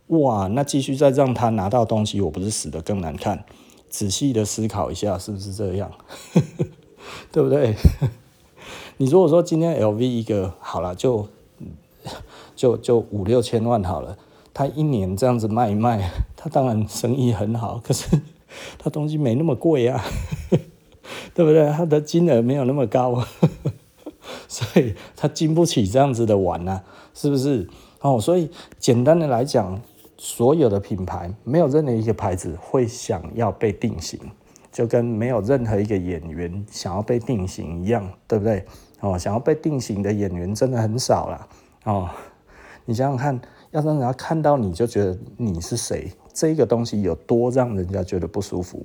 [0.08, 3.46] 哇，那继续再让他拿到东西，我不是死得更难看？
[3.88, 5.90] 仔细的思考一下，是不是这样？
[7.32, 7.74] 对不对？
[8.98, 11.28] 你如果说今天 LV 一个好了，就
[12.56, 14.18] 就就五六千万好了，
[14.52, 18.20] 他一年这样子卖一卖，他当然生意很好，可是
[18.78, 20.04] 他东西没那么贵啊，
[21.34, 21.70] 对不对？
[21.70, 23.24] 他的金额没有那么高，
[24.48, 27.68] 所以他经不起这样子的玩呐、啊，是不是？
[28.00, 29.80] 哦，所以简单的来讲。
[30.20, 34.18] 所有的品牌，没有任何一个牌子会想要被定型，
[34.72, 38.64] 就跟没有任何一个演员想要被定型一样，对不对？
[39.00, 41.48] 哦，想要被定型的演员真的很少了。
[41.84, 42.10] 哦，
[42.84, 48.84] 你想想看，要让人家看到你就觉得你是谁，这个东西有多让人家觉得不舒服？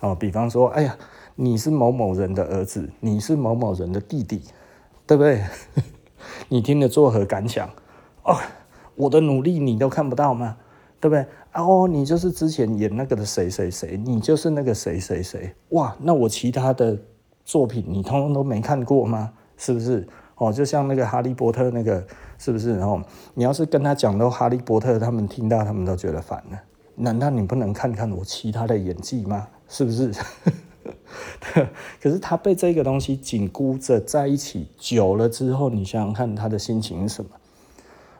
[0.00, 0.98] 哦，比方说，哎呀，
[1.36, 4.42] 你是某某人的儿子，你是某某人的弟弟，
[5.06, 5.44] 对不对？
[6.50, 7.68] 你听了作何感想？
[8.24, 8.36] 哦，
[8.96, 10.56] 我的努力你都看不到吗？
[11.02, 11.26] 对不对？
[11.54, 15.52] 哦，你就是之前演那个的谁谁谁，你就是那个谁谁谁。
[15.70, 16.96] 哇，那我其他的
[17.44, 19.32] 作品你通通都没看过吗？
[19.56, 20.06] 是不是？
[20.36, 22.06] 哦，就像那个哈利波特那个，
[22.38, 22.78] 是不是？
[22.78, 23.00] 然后
[23.34, 26.62] 你要是跟他讲到哈利波特，他们听到他们都觉得烦了。
[26.94, 29.48] 难道你不能看看我其他的演技吗？
[29.68, 30.12] 是不是？
[32.00, 37.30] 可是他被这个东西紧箍着在一起久了之后，你想想看他的心情是什么？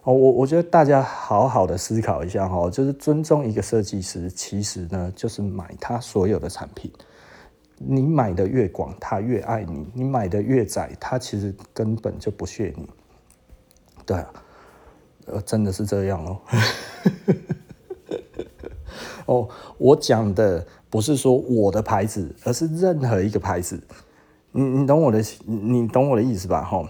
[0.05, 6.91] 哦，我我觉得大家好好的思考一下哈，就是尊重一个设计师，其实呢就是买他所有的产品。
[7.79, 12.89] 你买的越广，他越爱你；你买的越窄，他其实根本就不屑你。
[14.05, 14.27] 对啊，
[15.27, 16.41] 呃，真的是这样哦。
[19.27, 23.81] 哦，我讲的不是说我的牌子，而是任何一个牌子。
[24.51, 26.65] 你你懂我的，你懂我的意思吧？
[26.65, 26.89] 吼，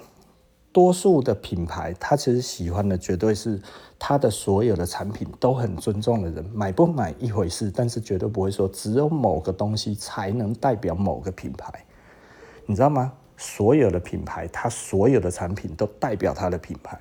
[0.72, 3.60] 多数的品牌，他其实喜欢的绝对是
[3.98, 11.84] 他的所有的产品都很尊重的人，买不买一回事，但是绝对不会说只有某个东西才能代表某个品牌，
[12.64, 13.12] 你知道吗？
[13.36, 16.98] 所有的品牌，它所有的产品都代表它的品牌。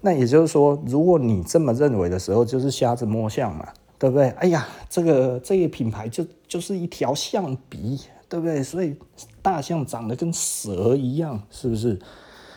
[0.00, 4.30] 那也就是说，如果你这么认为的时候，就是瞎子摸象嘛，对不对？
[4.30, 8.62] 哎呀，这个这个品牌就就是一条象鼻，对不对？
[8.62, 8.96] 所以
[9.40, 11.96] 大象长得跟蛇一样，是不是？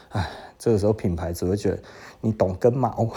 [0.09, 1.79] 哎，这个时候品牌只会觉得
[2.21, 3.09] 你懂根毛。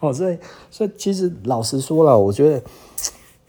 [0.00, 0.38] 哦，所以
[0.70, 2.58] 所以其实老实说了，我觉得，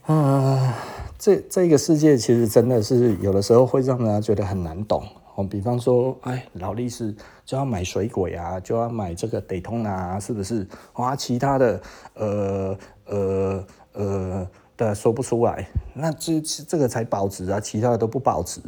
[0.06, 0.74] 啊、呃，
[1.18, 5.04] 这这个世界其实真的是有的时候会让人家觉得很难懂。
[5.34, 10.66] 哦，比方说，哎，劳力士就要买水鬼啊，就要买这个 Daytona 啊，是不是？
[10.94, 11.82] 哇，其他的，
[12.14, 18.60] 呃呃呃的说不出来，那这这个才保值啊，其他的都不保值。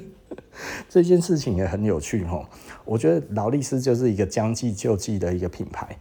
[0.88, 2.48] 这件事情也很有趣哈，
[2.84, 5.96] 我觉得劳力士就是一个将计就计的一个品牌。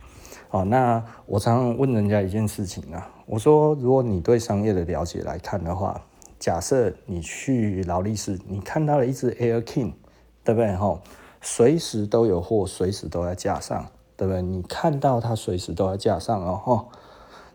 [0.52, 6.02] 哦，那我常常问人家一件事情啊，我说，如果你对商业的了解来看的话。
[6.40, 9.94] 假设你去劳力士，你看到了一只 Air King，
[10.44, 10.76] 对不对？
[10.76, 11.00] 哈，
[11.42, 14.42] 随时都有货，随时都在架上，对不对？
[14.42, 16.86] 你看到它随时都在架上哦，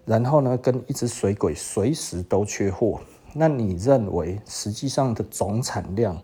[0.08, 2.98] 然后呢，跟一只水鬼随时都缺货，
[3.34, 6.18] 那你认为实际上的总产量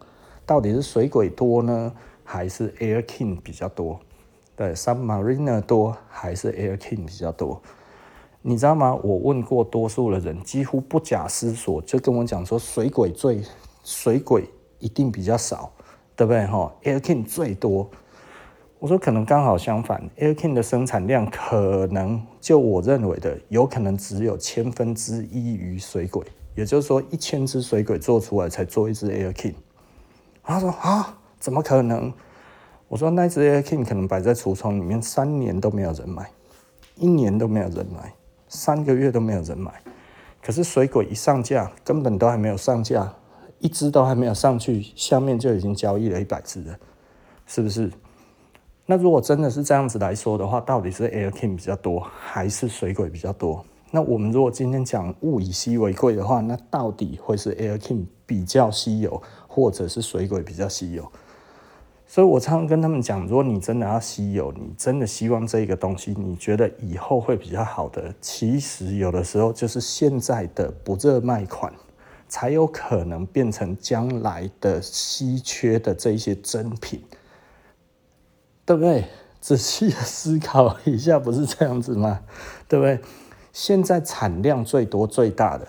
[0.47, 1.93] 到底是水鬼多呢，
[2.25, 4.01] 还是 Air King 比较多？
[4.57, 7.61] 对，Submariner 多还是 Air King 比较多？
[8.41, 8.95] 你知道吗？
[9.03, 13.43] 我问过多数的人，几乎不假思索就跟我讲说，水鬼最
[13.83, 15.71] 水鬼一定比较少，
[16.17, 16.47] 对不对？
[16.47, 17.91] 哈，Air King 最多。
[18.79, 26.23] 我说可能刚好相反，Air King 的生产量可能就我认为的，有可能只有千分之一于水鬼，
[26.55, 29.55] 也就是说一千只水鬼做出来才做一只 Air King。
[30.43, 32.13] 他说啊，怎么可能？
[32.89, 36.31] 我说那只 Air King 可能摆在橱窗里面三年都没有人买，
[36.97, 38.13] 一年都没有人买。
[38.47, 39.73] 三个月都没有人买，
[40.41, 43.13] 可是水鬼一上架，根本都还没有上架，
[43.59, 46.79] 一只都还没有上去，下面就已经交易了一百只了，
[47.47, 47.91] 是不是？
[48.87, 53.65] 那如果真的是这样子来说的话，到底是 Air King 比较多，还是水鬼比较多？
[53.91, 61.11] 那我们如果今天讲物以稀为贵的话，那到底会是 Air King 比较稀有，或者是水鬼比较稀有？
[62.07, 71.73] 所以我常常跟他们讲，如果你真的要稀有，你真的希望这个东西，你觉得以后会比较好的，其实有的时候就是现在的不热卖款，
[72.29, 77.01] 才有可能变成将来的稀缺的这些珍品，
[78.67, 79.05] 对不对？
[79.41, 82.21] 仔细思考一下，不是这样子吗？
[82.67, 82.99] 对不对？
[83.53, 85.69] 现在产量最多最大的。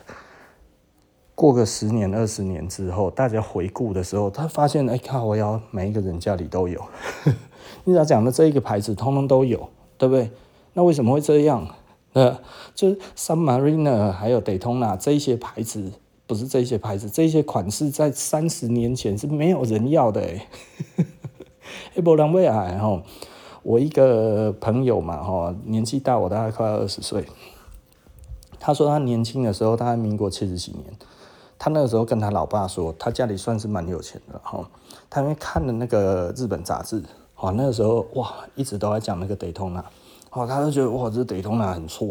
[1.36, 6.81] 过个十年二十年之后，大家回顾的时候，他发现，哎，看，我要每一个人家里都有。
[7.84, 10.31] 你咋讲的这一个牌子，通通都有，对不对？
[10.71, 11.67] 那为什么会这样？
[12.13, 12.39] 呃，
[12.73, 15.91] 就是 Submariner 还有 Daytona 这些牌子，
[16.25, 20.47] 不是这些牌子，这些款式在三十年前是没有人要的，哎，
[21.95, 22.53] 哎，不然为啥？
[22.77, 23.01] 哈，
[23.63, 27.25] 我一个朋友嘛，哈，年纪大我大概快二十岁，
[28.60, 30.84] 他说他年轻的时候，他在民国七十几年。
[31.58, 34.69] 他那个时候跟他老爸说，他家里算是蛮有钱的哈。
[35.10, 37.01] 他因为看了那个日本杂志，
[37.38, 39.79] 哇，那个时候哇，一直都在讲那个德通纳
[40.31, 42.05] 哦，他就觉得哇，这德通纳很帅。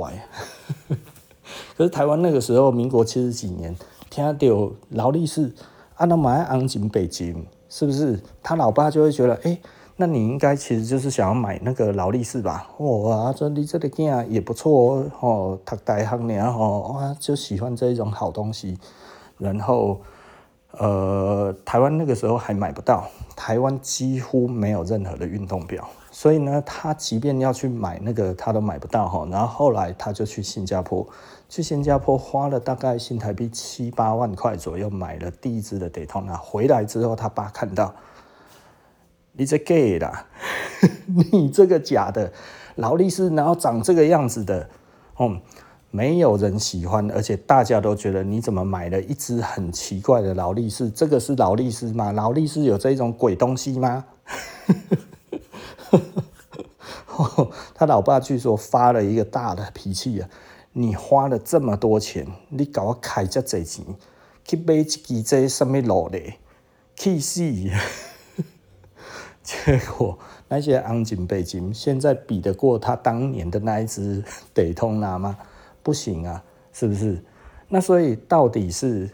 [1.76, 3.76] 可是台湾那个时候，民国七十几年，
[4.08, 5.52] 听到劳力士，
[5.96, 8.20] 啊，那买昂金北京，是不是？
[8.40, 9.58] 他老爸就会觉得，哎、
[9.96, 12.68] 那你应该其实就是想要买那个劳力士吧？
[12.78, 18.78] 哇，说你这个囝也不错哦，读大学呢，吼，哇，就喜欢这一种好东西。
[19.38, 19.98] 然后，
[20.78, 29.26] 呃，台湾那个时候还买不到，台湾几乎没有任何的运动表，所以呢，他即便要去买那个，他都买不到哈。
[29.28, 31.04] 然后后来他就去新加坡，
[31.54, 36.36] 去新加坡花了大概新台币七八万块左右买了第一支的 Daytona。
[36.36, 37.94] 回来之后，他爸看到，
[39.34, 40.26] 你这 gay 啦，
[41.30, 42.32] 你这个假的
[42.74, 44.68] 劳力士，然后长这个样子的，
[45.20, 45.40] 嗯。
[45.92, 50.90] 没有人喜欢，而且大家都觉得你怎么买了一只很奇怪的劳力士？
[50.90, 52.10] 这个是劳力士吗？
[52.10, 54.04] 劳力士有这种鬼东西吗？
[57.72, 60.28] 他老爸据说发了一个大的脾气啊！
[60.76, 63.84] 你花了这么多钱，你搞我开这多钱
[64.44, 66.34] 去买一支这什么劳力？
[66.96, 67.42] 气死！
[69.42, 70.18] 结果
[70.48, 74.22] 那些昂金北京现在比得过他当年的那一只
[74.54, 75.38] Daytona 吗？
[75.82, 77.22] 不行啊，是不是？
[77.68, 79.08] 那所以到底是？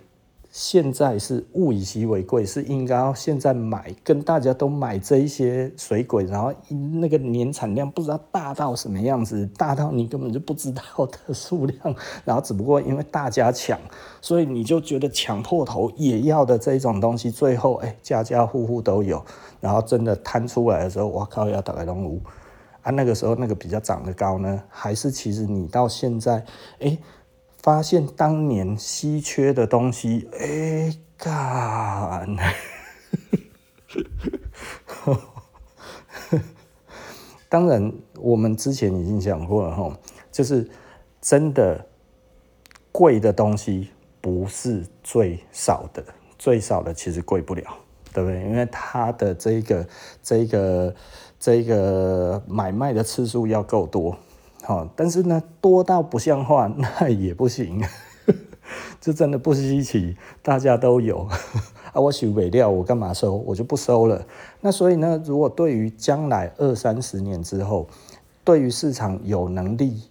[0.62, 6.52] 现在是物以稀为贵，是应该要现在买，跟大家都买这一些水鬼，然后
[7.00, 11.94] 那个年产量不知道大到什么样子，大到你根本就不知道的数量，
[12.26, 13.80] 然后只不过因为大家抢，
[14.20, 19.24] 所以你就觉得抢破头也要的这一种东西，最后哎，家家户户都有，
[19.60, 22.20] 然后真的摊出来的时候，我靠，要打开龙屋
[22.82, 22.90] 啊！
[22.90, 26.44] 那个时候那个比较长得高呢，还是其实你到现在
[26.80, 26.98] 哎。
[27.62, 32.36] 发现当年稀缺的东西，哎，干！
[37.50, 39.94] 当然，我们之前已经讲过了哈，
[40.32, 40.70] 就是
[41.20, 41.84] 真的
[42.90, 43.90] 贵的东西
[44.22, 46.02] 不是最少的，
[46.38, 47.62] 最少的其实贵不了，
[48.14, 48.40] 对不对？
[48.44, 49.86] 因为它的这个、
[50.22, 50.94] 这个、
[51.38, 54.16] 这个买卖的次数要够多。
[54.96, 57.82] 但是呢，多到不像话， 那也不行，
[59.00, 61.26] 这真的不稀奇，大家都有
[61.92, 62.00] 啊。
[62.00, 63.36] 我收不了，我干嘛收？
[63.36, 64.24] 我就不收了。
[64.60, 67.86] 那所以呢，如果对于将来二三十年之后，
[68.44, 70.02] 对于市场有能力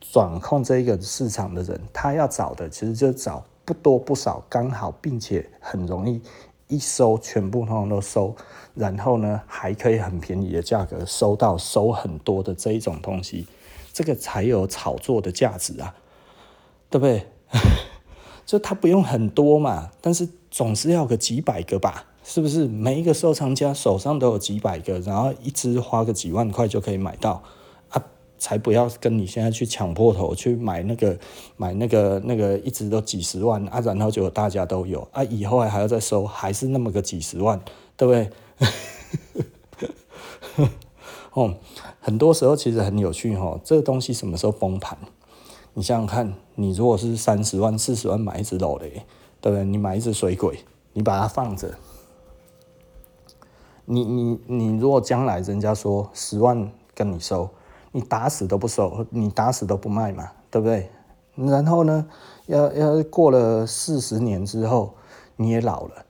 [0.00, 6.20] 掌控这个市场的人，他要找的其实就找不多不少，刚好并且很容易
[6.68, 8.34] 一收全部通通都收，
[8.74, 13.46] 然后呢还可以很便宜的价格收到收很多的这一种东西。
[13.92, 15.94] 这个才有炒作的价值啊，
[16.88, 17.26] 对不对？
[18.46, 22.66] 就它不用很多嘛，但是总是要个几百个吧，是不是？
[22.66, 27.42] 每一个收藏家手上都有几百个，然后一支花个几万块就可以买到
[27.90, 28.02] 啊，
[28.38, 31.16] 才不要跟你现在去抢破头去买那个
[31.56, 37.60] 买那个那个一直都几十万啊，然后就大家都有啊，以后还要再收，还是那么个几十万，
[37.96, 38.28] 对不对？
[41.32, 41.54] 哦。
[42.00, 44.98] 很多时候其实很有趣哈，这个东西什么时候崩盘？
[45.74, 49.04] 你想想看，你如果是三十万、四十万买一只老雷，
[49.40, 49.64] 对不对？
[49.64, 50.58] 你买一只水鬼，
[50.92, 51.74] 你把它放着，
[53.86, 57.48] 你你你如果将来人家说十万跟你收，
[57.92, 60.90] 你打死都不收，你打死都不卖嘛，对不对？
[61.34, 62.06] 然后呢，
[62.44, 64.92] 要要过了四十年之后，
[65.36, 66.04] 你也老了，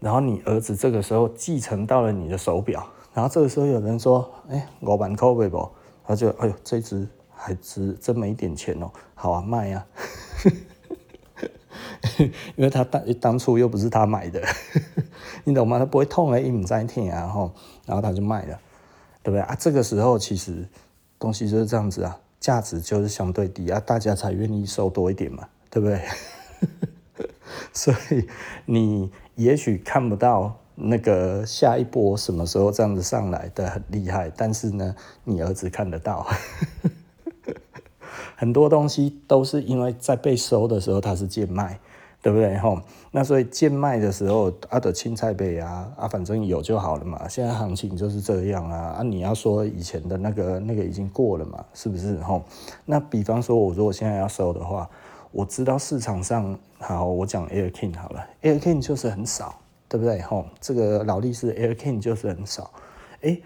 [0.00, 2.86] 然后你儿子这个时候继承到了你的手表。
[3.14, 5.70] 然后这个时候有人说：“哎，五万块买不？”
[6.04, 9.86] 他就：“哎呦，这只还值这么一点钱哦，好啊，卖、啊。
[12.56, 14.42] ”因为他当当初又不是他买的，
[15.44, 15.78] 你懂吗？
[15.78, 17.20] 他不会痛而已，不在天啊，
[17.86, 18.58] 然后他就卖了，
[19.22, 19.56] 对不对啊？
[19.58, 20.68] 这个时候其实
[21.18, 26.02] 东西就是这样子啊，价值就是相对低啊，大家才愿意收多一点嘛，对不对？
[27.72, 28.28] 所以
[28.66, 30.58] 你也许看不到。
[30.76, 34.94] 那个下一波什么时候这样子上来的很厉害，但是呢，
[35.24, 36.26] 你儿子看得到，
[38.36, 41.78] 很多东西都是因为在被收的时候它是贱卖，
[42.20, 42.80] 对不对吼？
[43.12, 47.28] 那所以贱卖的时候，阿的青菜贝啊啊，反正有就好了嘛。
[47.28, 49.02] 现在行情就是这样啊啊！
[49.04, 52.42] 你要说以前的那个那个已经过了嘛，是不是吼？
[52.84, 54.90] 那比方说，我如果现在要收的话，
[55.30, 59.54] 我知道市场上好，我讲 Air King 好了，Air King 就是很少。
[59.94, 60.20] 对不对？
[60.22, 62.68] 吼，这个劳力士 Air King 就是很少。
[63.22, 63.38] 哎，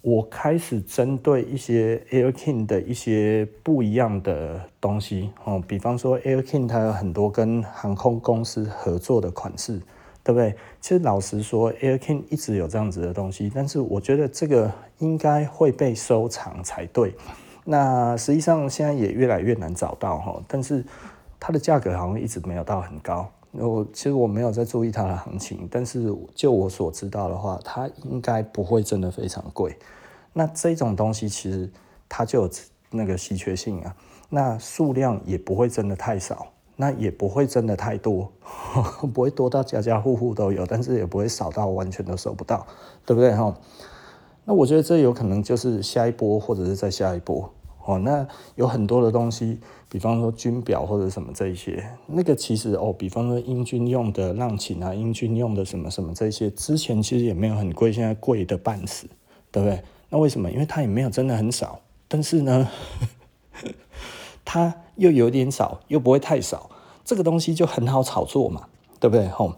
[0.00, 9.78] 我开始针对一些 Air King 的一些不一样的东西，哦，比方说 Air King 它有很多跟航空公司合作的款式，
[10.22, 10.56] 对不对？
[10.80, 17.14] 其实老实说，Air King 一直有这样子的东西，但是我觉得这个应该会被收藏才对。
[17.62, 20.82] 那实际上现在也越来越难找到哈，但是
[21.38, 23.30] 它的价格好像一直没有到很高。
[23.56, 29.76] 我其实我没有在注意它的行情，但是就我所知道的话，它应该不会真的非常贵。
[30.32, 31.70] 那这种东西其实
[32.08, 32.50] 它就有
[32.90, 33.94] 那个稀缺性啊，
[34.28, 38.32] 那数量也不会真的太少，那也不会真的太多，
[39.14, 42.66] 不会多到家家户户都有，但是也不会少到完全都收不到，
[43.06, 43.56] 对不对哈？
[44.44, 47.48] 那我觉得这有可能就是下一波，或者是再下一波。
[47.86, 48.26] 哦，那
[48.56, 49.58] 有很多的东西，
[49.90, 59.06] 比方说军表或者什么这一些，那个其实哦，比方说英军用的浪琴啊，英军用的什么什么这些，之前其实也没有很贵，现在贵的半死，
[59.52, 59.82] 对不对？
[60.08, 60.50] 那为什么？
[60.50, 61.78] 因为它也没有真的很少，
[62.08, 62.68] 但是呢，
[64.44, 66.70] 它又有点少，又不会太少，
[67.04, 68.66] 这个东西就很好炒作嘛，
[68.98, 69.28] 对不对？
[69.28, 69.54] 吼。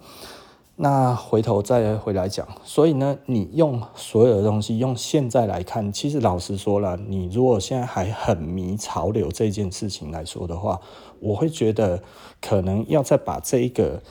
[0.78, 10.78] 那回头再回来讲，所以呢，你用所有的东西用现在来看，其实老实说了，你如果现在还很迷潮流这件事情来说的话，
[11.18, 12.02] 我会觉得
[12.42, 14.02] 可能要再把这一个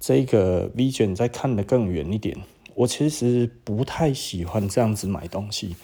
[0.00, 2.34] 这一个 vision 再看得更远一点。
[2.74, 5.76] 我其实不太喜欢这样子买东西，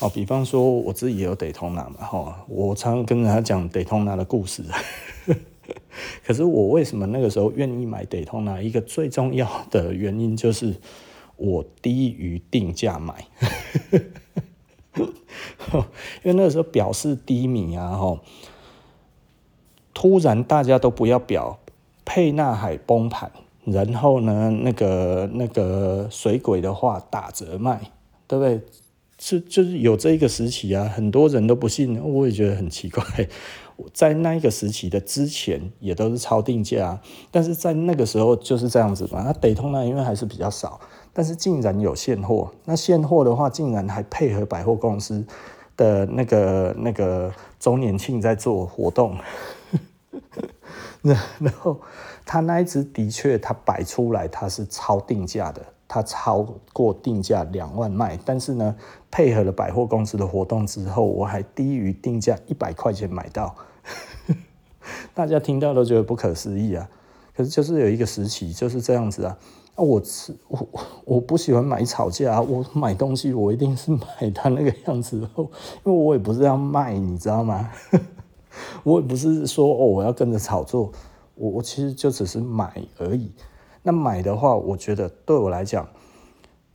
[0.00, 4.64] 哦，比方说我自己也有 Daytona 嘛，哈，我常常跟人家讲 Daytona 的故事。
[6.24, 8.62] 可是我为什么那个时候愿意买 Daytona？
[8.62, 10.76] 一个最重要的原因就是
[11.36, 13.26] 我低于定价买，
[16.22, 18.20] 因为那个时候表示低迷啊，吼，
[19.92, 21.58] 突然大家都不要表，
[22.04, 23.30] 佩纳海崩盘，
[23.64, 27.90] 然后呢，那个那个水鬼的话打折卖，
[28.28, 28.60] 对不对？
[29.18, 33.04] 是就是有这一个时期啊，很多人都不信，我也觉得很奇怪。
[33.92, 37.00] 在那一个时期的之前，也都是超定价，
[37.30, 39.22] 但是在那个时候就是这样子嘛。
[39.22, 40.80] 那北通呢因为还是比较少，
[41.12, 42.50] 但是竟然有现货。
[42.64, 45.24] 那现货的话，竟然还配合百货公司
[45.76, 49.16] 的那个那个周年庆在做活动。
[51.02, 51.80] 那然后
[52.24, 55.62] 他那一只的确，他摆出来他是超定价的。
[55.92, 58.74] 它超过定价两万卖，但是呢，
[59.10, 63.54] 配合了百货公司的活动之后，我还低于定价一百块钱买到，
[65.12, 66.88] 大家听到都觉得不可思议啊。
[67.36, 69.36] 可是就是有一个时期就是这样子啊，
[69.74, 70.68] 啊我是我
[71.04, 77.70] 我不喜欢买炒价，我买东西我一定是买它那个样子，因为我也不是要卖，你知道吗？
[78.82, 80.90] 我也不是说哦我要跟着炒作，
[81.34, 83.30] 我我其实就只是买而已。
[83.82, 85.88] 那买的话，我觉得对我来讲，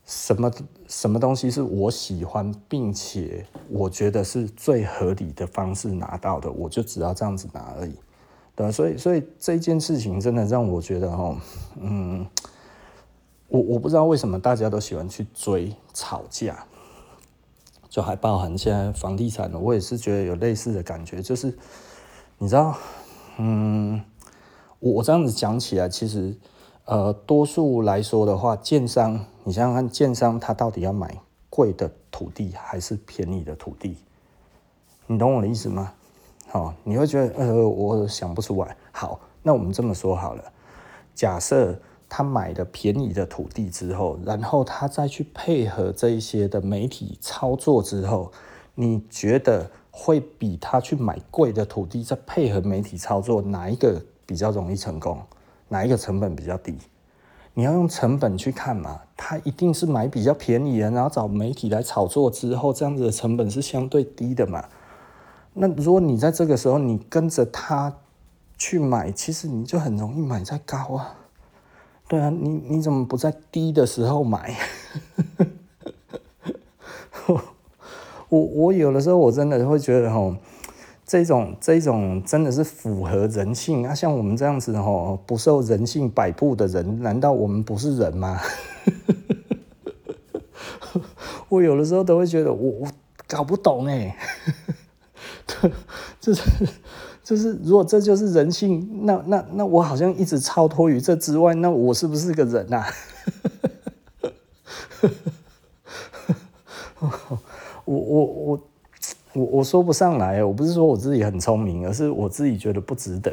[0.05, 0.51] 什么
[0.87, 7.93] 什么东西是我喜欢，并且我觉得是最合理的方式拿到的，我就只要这样子拿而已，
[8.55, 8.69] 对？
[8.71, 11.37] 所以，所以这件事情真的让我觉得，哦，
[11.79, 12.27] 嗯，
[13.47, 16.65] 我我不知道为什么大家都喜欢去追吵架，
[17.87, 21.57] 就还包含现在房地产，我也是觉得有类似的感觉，就是
[22.37, 22.77] 你知道，
[23.37, 24.01] 嗯，
[24.79, 26.35] 我我这样子讲起来，其实。
[26.87, 31.13] 呃，多数来说的话，建商，你想想看，建商他到底要买
[31.49, 33.97] 贵的土地还是便宜的土地？
[35.05, 35.91] 你懂我的意思吗？
[36.47, 38.77] 好，你会觉得呃，我想不出来。
[38.93, 40.43] 好，那我们这么说好了，
[41.13, 41.77] 假设
[42.07, 48.31] 他买的便宜的土地之后，然后他再去配合这一些的媒体操作之后，
[48.75, 55.21] 你觉得会比他去买贵的土地再配合媒体操作哪一个比较容易成功？
[55.69, 56.77] 哪一个成本比较低？
[57.53, 64.63] 你要用成本去看嘛，他一定是买比较便宜的，然后找媒体来炒作之后，这样子的成本是相对低的嘛。
[65.53, 67.91] 那如果你在这个时候你跟着他
[68.59, 71.15] 去买，其实你就很容易买在高啊。
[72.07, 74.55] 对啊，你你怎么不在低的时候买？
[78.29, 80.35] 我我有的时候我真的会觉得吼。
[81.07, 83.95] 这种这种真的是符合人性啊！
[83.95, 88.37] 像我们这样子哦，不受人性摆布的人，难道我们不是人吗？
[91.47, 92.87] 我有的时候都会觉得我我
[93.25, 94.17] 搞不懂哎，
[96.19, 96.41] 就是
[97.23, 102.85] 就是，如果这就是人性，那那那我好像一直超脱于这之外，那我是不是个人啊？
[107.85, 108.59] 我 我我。
[109.37, 113.31] 我我说不上来，我不是说我自己很聪明，而是我自己觉得不值得。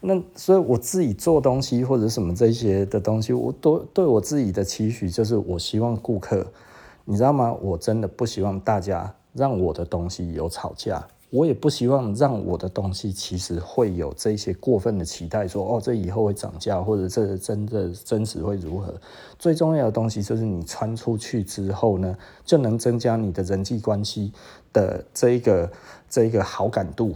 [0.00, 6.46] 那所以我自己做东西或者什么这些的东西，我都对我自己的期许就是，我希望顾客，
[7.04, 7.52] 你知道吗？
[7.60, 11.04] 我真的不希望大家让我的东西有吵架。
[11.30, 18.92] 我也不希望让我的东西其实会有这些过分的期待说，哦，这以后会涨价，或者这真的真实会如何？
[19.38, 24.32] 最重要的东西就是你穿出去之后呢，就能增加你的人际关系
[24.72, 25.70] 的这一个
[26.08, 27.14] 这一个好感度。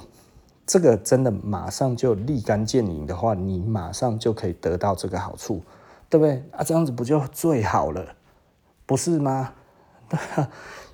[0.65, 5.61] 这个真的马上就立竿见影的话，你马上就可以得到这个好处，
[6.09, 6.41] 对不对？
[6.53, 8.15] 啊，这样子不就最好了，
[8.87, 9.55] 不是吗？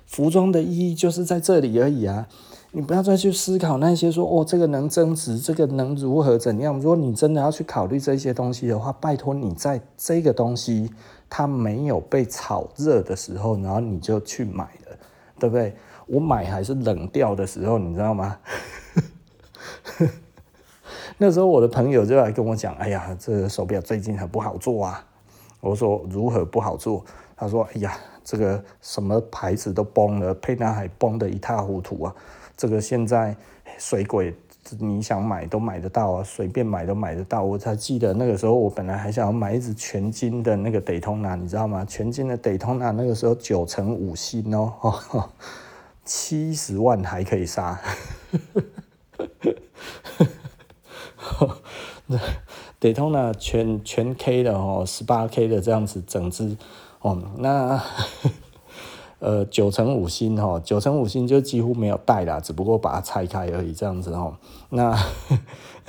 [0.07, 2.27] 服装的意义就是在这里而已啊。
[2.73, 6.79] 你不要再去思考那些说哦，这个能增值，这个能如何怎样？
[6.79, 10.89] 如果你真的要去考虑这些东西的话，拜托你在这个东西
[11.29, 14.97] 它没有被炒热的时候，然后你就去买了，
[15.37, 15.75] 对不对？
[16.07, 18.37] 我买还是冷掉的时候，你知道吗？
[21.17, 25.05] 那时候我的朋友就来跟我讲，哎呀，这个手表最近很不好做啊。
[25.59, 27.03] 我说如何不好做？
[27.35, 32.15] 他说，哎呀，这个什么牌子都崩了，沛纳海崩得一塌糊涂啊。
[32.61, 33.35] 这个现在
[33.79, 34.31] 水鬼，
[34.77, 37.41] 你想买都买得到啊，随便买都买得到。
[37.41, 41.83] 我才记得那个时候，我本来还想要买一只全金的那个 Daytona，你知道吗？
[41.85, 44.93] 全金的 Daytona 那个时候九成五星哦，
[46.05, 47.81] 七十万还可以杀。
[52.05, 52.19] 那
[52.79, 56.55] Daytona 全全 K 的哦，十八 K 的这样子整支
[56.99, 57.83] 哦，那。
[59.21, 64.35] 呃九成五星哈，九成五星就几乎没有带啦，只不过把它拆开而已这样子哦。
[64.69, 64.97] 那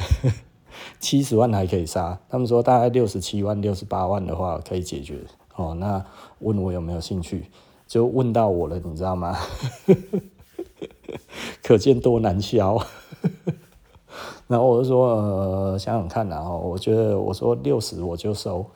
[1.00, 5.18] 七十万还可以杀，他们说大概六十七万、六十八万的话可以解决
[5.56, 5.74] 哦。
[5.74, 6.04] 那
[6.40, 7.46] 问我有没有兴趣，
[7.88, 9.36] 就问到我了，你知道吗？
[11.62, 12.78] 可见多难销。
[14.46, 18.66] 然后我就说，呃，想想看，然后我觉得我说六十我就收。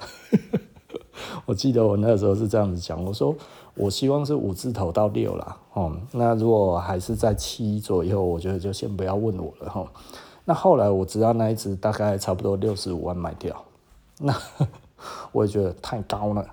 [1.44, 3.34] 我记得我那个时候是这样子讲，我说
[3.76, 9.86] 我希望是五字头到六啦，哦，那如果还是在七左右，我觉得就先不要问我了哈。
[10.44, 13.64] 那后来我知道那一只大概差不多六十五万买掉，
[14.18, 14.34] 那
[15.32, 16.46] 我也觉得太高了，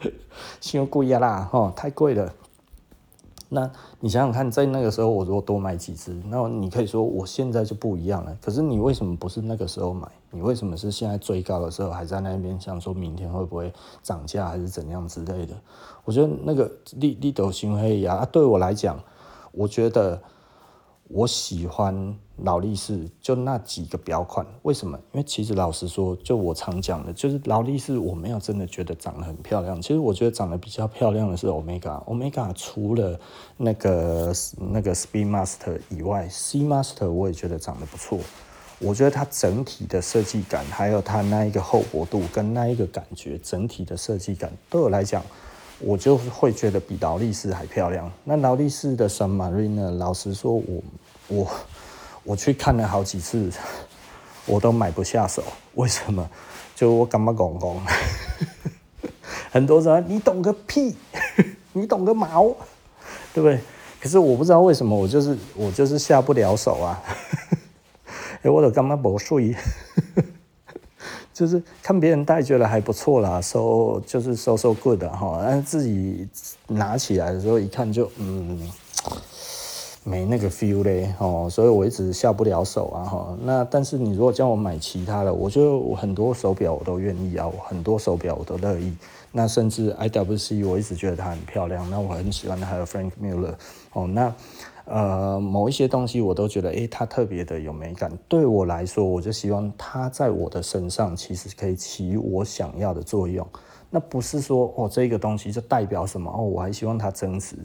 [0.60, 2.32] 太贵啦，哈，太贵了。
[3.48, 3.70] 那
[4.00, 8.36] 你想想看，在那个时候我如果多买几只，那你可以说我现在就不一样了。
[8.40, 10.08] 可是你为什么不是那个时候买？
[10.30, 13.72] 你为什么是现在最高的时候还在那边想说明天会不会
[14.02, 15.54] 涨价还是怎样之类的？
[16.04, 18.98] 我觉得那个利利斗心黑呀，对我来讲，
[19.52, 20.20] 我觉得。
[21.08, 24.44] 我喜欢劳力士，就那几个表款。
[24.62, 24.98] 为什么？
[25.12, 29.80] 因为其实老实说，就我常讲的，就是劳力士，我没有真的觉得长得很漂亮。
[29.80, 32.02] 其实我觉得长得比较漂亮的是 Omega。
[32.06, 33.20] Omega 除了
[33.58, 34.32] 那个
[34.72, 38.18] 那个 Speedmaster 以外，Seamaster 我也觉得长得不错。
[38.80, 45.22] 我觉得它整体的设计感，还有它那一个厚薄度跟那一个感觉，整体的设计感，对我来讲。
[45.86, 48.10] 我就会觉得比劳力士还漂亮。
[48.24, 49.90] 那劳力士的 Submariner 呢？
[49.92, 50.82] 老实说我，
[51.28, 51.50] 我
[52.24, 53.50] 我去看了好几次，
[54.46, 55.42] 我都买不下手。
[55.74, 56.28] 为什么？
[56.74, 57.76] 就我干嘛讲讲？
[59.52, 60.96] 很多人你懂个屁，
[61.72, 62.48] 你懂个毛，
[63.34, 63.60] 对不对？
[64.00, 67.02] 可是我不知道为什么，我就是我就是下不了手啊。
[68.42, 69.54] 哎，我的干嘛不睡？
[71.34, 76.28] 就是看别人戴觉得还不错啦，so 就是 so so good 哈，但是自己
[76.68, 78.58] 拿起来的时候一看就嗯，
[80.04, 83.36] 没那个 feel 嘞哦，所以我一直下不了手啊哈。
[83.42, 88.94] 那但是你如果叫我买其他的，我就很多手表我都愿意啊，我很多手表我都乐意。
[89.32, 93.54] 那甚至 IWC 我一直觉得它很漂亮，那我很喜欢的还有 Frank Muller
[93.92, 94.32] 哦那。
[94.86, 98.12] 呃，某一些东西我都觉得，诶，它特别的有美感。
[98.28, 103.46] 对我来说，我就希望它在我的身上其实可以起我想要的作用。
[103.88, 107.56] 那不是说哦，这个东西就代表什么哦，我还希望它增值。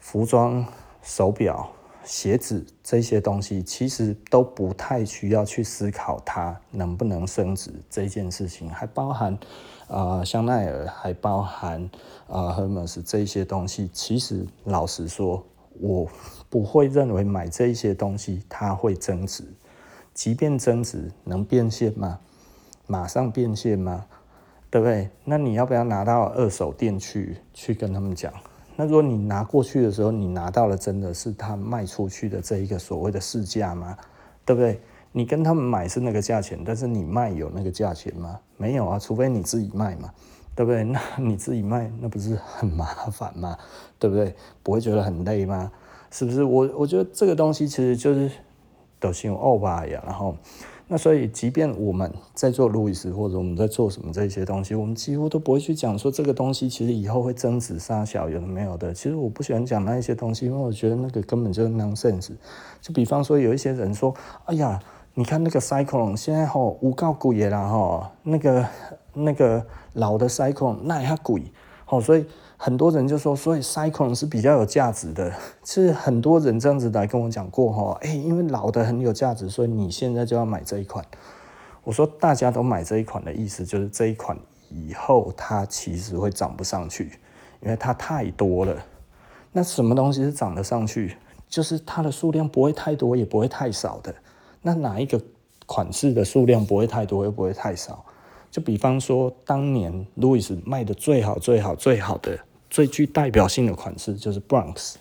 [0.00, 0.66] 服装、
[1.00, 1.68] 手表、
[2.02, 9.38] 鞋子这些东西，其实都不太需要去思考它能不能升值这件事情，还包含、
[9.86, 11.88] 呃，香奈儿，还包含
[12.26, 13.88] 啊，Hermes 这些东西。
[13.92, 15.40] 其实老实说。
[15.80, 16.08] 我
[16.48, 19.44] 不会认为买这一些东西它会增值，
[20.14, 22.18] 即便增值能变现吗？
[22.86, 24.06] 马上变现吗？
[24.70, 25.08] 对不对？
[25.24, 28.32] 那你要不要拿到二手店去去跟他们讲？
[28.76, 33.96] 那如果你拿过去的时候，你拿到了真的是他卖出去的这一个所谓的市价吗？
[34.44, 34.80] 对不对？
[35.12, 38.38] 你跟他们买是那个价钱，但是你卖有那个价钱吗？
[38.56, 40.12] 没有啊，除非你自己卖嘛。
[40.56, 40.82] 对不对？
[40.82, 43.56] 那你自己卖，那不是很麻烦吗？
[43.98, 44.34] 对不对？
[44.62, 45.70] 不会觉得很累吗？
[46.10, 46.42] 是不是？
[46.42, 48.30] 我我觉得这个东西其实就是
[48.98, 50.02] 都是用欧巴呀。
[50.06, 50.34] 然后，
[50.88, 58.94] 那所以，即便我们在做路易斯，或者我们在做什么这些东西，我们几乎都不会去讲说这个东西其实以后会增值杀小，有的没有的。
[58.94, 62.30] 其实我不喜欢讲那一些东西，因为我觉得那个根本就是 nonsense。
[62.80, 64.14] 就比方说，有一些人说
[64.46, 64.80] ：“哎呀，
[65.16, 68.66] 你看那个 Cyclone 现在吼无告贵也啦吼，那个
[69.12, 71.42] 那个。”老的 Cyclone 那也贵，
[71.86, 72.26] 好，所以
[72.58, 75.32] 很多人就说，所以 Cyclone 是比较有价值的。
[75.62, 81.02] 其实很多人这样子来跟我讲过，哈，哎，因为老的很有价值，所以你现在就要买这一款。
[81.82, 84.36] 我说大家都买这一款的意思，就是这一款
[84.68, 87.18] 以后它其实会涨不上去，
[87.62, 88.76] 因为它太多了。
[89.50, 91.16] 那什么东西是涨得上去？
[91.48, 94.14] 就是它的数量不会太多，也不会太少的。
[94.66, 95.20] 那哪一个
[95.64, 98.04] 款式的数量不会太多，又不会太少？
[98.50, 102.36] 就比方说，当年路易斯卖的最好、最好、最好的、
[102.68, 104.94] 最具代表性的款式就是 Bronx。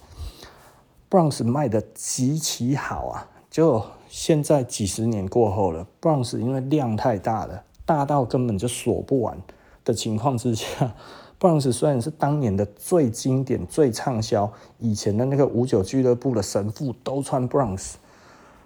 [1.09, 3.27] Bronx 卖的极其好啊！
[3.49, 9.35] 就现在几十年过后了，Bronx 因为量太大了，大到根本就锁不完
[9.83, 10.93] 的情况之下
[11.39, 17.93] ，Bronx 虽然是当年的最经典、最畅销，以前的那个五九俱乐部的神父都穿 Bronx，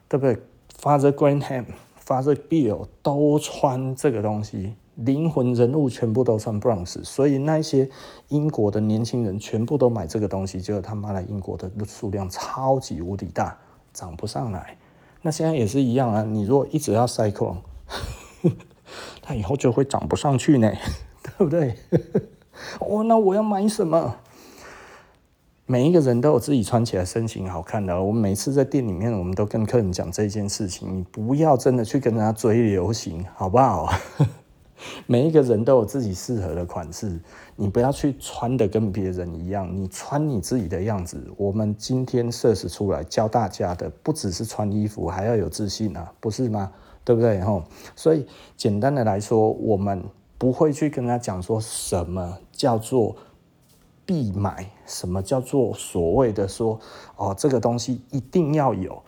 [0.09, 0.37] 对不对
[0.81, 1.65] ？Father Granham、
[2.05, 7.89] Father Bill 都穿这个东西，灵魂人物全部都穿 Bronze，所以那些
[8.29, 13.57] 英国的年轻人全部都买这个东西，结果他妈的英国的数量超级无敌大，
[13.93, 14.77] 涨不上来。
[15.21, 17.57] 那现在也是一样啊，你如果一直要 Cycle，
[19.21, 20.71] 它以后就会涨不上去呢，
[21.21, 21.75] 对不对？
[22.79, 24.15] 哦，那我要买什么？
[25.71, 28.01] 每一个人都有自己穿起来身形好看的。
[28.01, 33.93] 我们每次在店里面，我们都跟客人讲这件事情，你不要真的去跟人家追流行，好不好？
[35.05, 37.19] 每一个人都有自己适合的款式，
[37.55, 41.23] 你不要去穿的跟别人一样，你穿你自己的样子。
[41.37, 46.71] 我们今天设计出来教大家的，不只是穿衣服，还要有自信啊，不是吗？
[47.03, 47.39] 对不对？
[47.41, 47.61] 吼，
[47.95, 48.25] 所以
[48.57, 50.03] 简单的来说，我们
[50.39, 53.15] 不会去跟他讲说什么叫做。
[54.09, 56.79] 必买，什么叫做所谓的说
[57.15, 59.03] 哦，这个东西一定要有。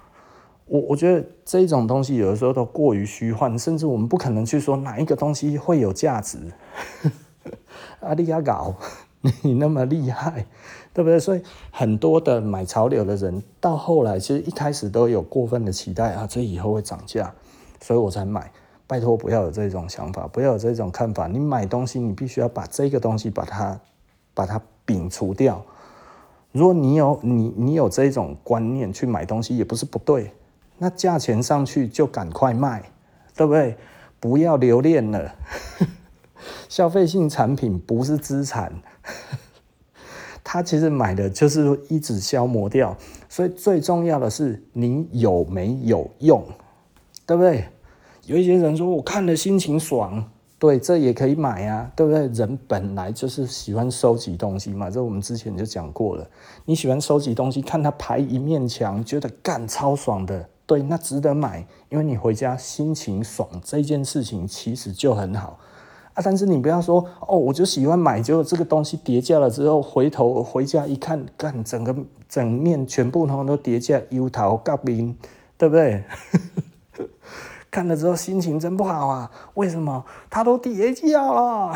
[0.67, 6.37] 我我觉得这种东西有的时候都过于虚幻，甚至我们不可能去说哪一个东西会有价值。
[8.01, 8.75] 阿利亚搞，
[9.41, 10.45] 你那么厉害，
[10.93, 11.19] 对不对？
[11.19, 11.41] 所以
[11.71, 17.33] 很多的买潮流的人，到后来其实一开始都有过分的期待啊，这以后会涨价，
[17.81, 18.51] 所以我才买。
[18.85, 21.25] 拜托不要有这种想法，不要有这种看法。
[21.25, 23.79] 你买东西，你必须要把这个东西把它
[24.35, 24.61] 把它。
[24.91, 25.63] 摒除掉。
[26.51, 30.33] 如果你有你你有这种观念去买东西，也不是不对。
[30.77, 32.91] 那价钱上去就赶快卖，
[33.35, 33.77] 对不对？
[34.19, 35.33] 不要留恋了。
[36.67, 38.73] 消费性产品不是资产，
[40.43, 42.97] 他其实买的就是一直消磨掉。
[43.29, 46.43] 所以最重要的是你有没有用，
[47.25, 47.65] 对不对？
[48.25, 50.29] 有一些人说我看了心情爽。
[50.61, 52.27] 对，这也可以买啊，对不对？
[52.27, 56.29] 人本来就是喜欢收集东西嘛，这我们之前就讲过了。
[56.65, 65.57] 你喜欢收集东西，看它排一面墙，觉得干超爽的，对，那值得买，因为你回家心情爽，这件事情其实就很好
[66.13, 66.21] 啊。
[66.23, 71.95] 但是你不要说哦，我就喜欢买，结果这个东西叠加了之后，回头回家一看，干整个
[72.29, 75.15] 整面全部通通都叠加，油头革面，
[75.57, 76.03] 对不对？
[77.71, 79.31] 看了之后心情真不好啊！
[79.53, 80.05] 为什么？
[80.29, 81.73] 它都跌价了。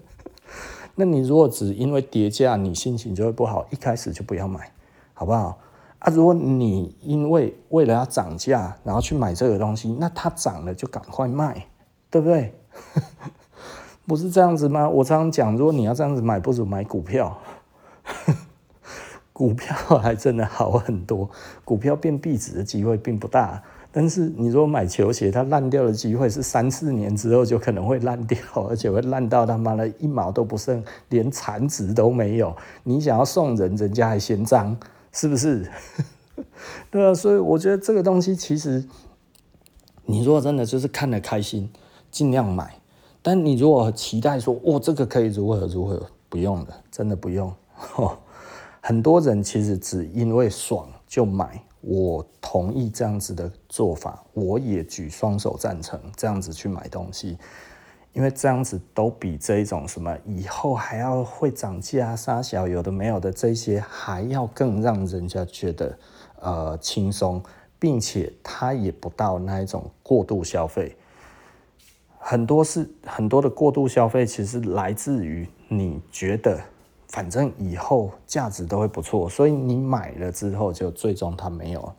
[0.94, 4.70] 那你如果只因为跌价，你心情就会不好，一开始就不要买，
[5.14, 5.58] 好不好？
[6.00, 11.66] 啊，如果你因为为了要涨价，然后去买这个东西，那它涨了就赶快卖，
[12.10, 12.54] 对不对？
[14.06, 14.88] 不是这样子吗？
[14.88, 17.38] 我常常讲，如果你要这样子买，不如买股票。
[19.32, 21.30] 股票还真的好很多，
[21.64, 23.62] 股票变壁纸的机会并不大。
[24.00, 28.38] 但是你如果买球鞋，它烂掉的机会是三四年之后就可能会烂掉，
[28.70, 32.56] 而且会烂到他妈的一毛都不剩，连残值都没有。
[32.84, 34.76] 你想要送人，人家还嫌脏，
[35.10, 35.68] 是不是？
[36.92, 38.84] 对啊，所以我觉得这个东西其实，
[40.04, 41.68] 你如果真的就是看得开心，
[42.08, 42.72] 尽量买。
[43.20, 47.52] 但你如果期待说，哦，这个可以如何如何，不用的，真的不用。
[48.80, 51.60] 很多人其实只因为爽就买。
[51.80, 57.38] 我同意这样子的做法，我也举双手赞成这样子去买东西，
[58.12, 65.98] 因为这样子都比这一种什么以后还要会涨价、杀小有的没有的这些还要更让人家觉得
[66.40, 67.42] 呃轻松，
[67.78, 70.96] 并且它也不到那一种过度消费。
[72.18, 76.60] 很多是很多的过度消费，其实来自于你觉得。
[77.10, 81.90] 反正以后价值都会不错，所以你买了之后就最终它没有。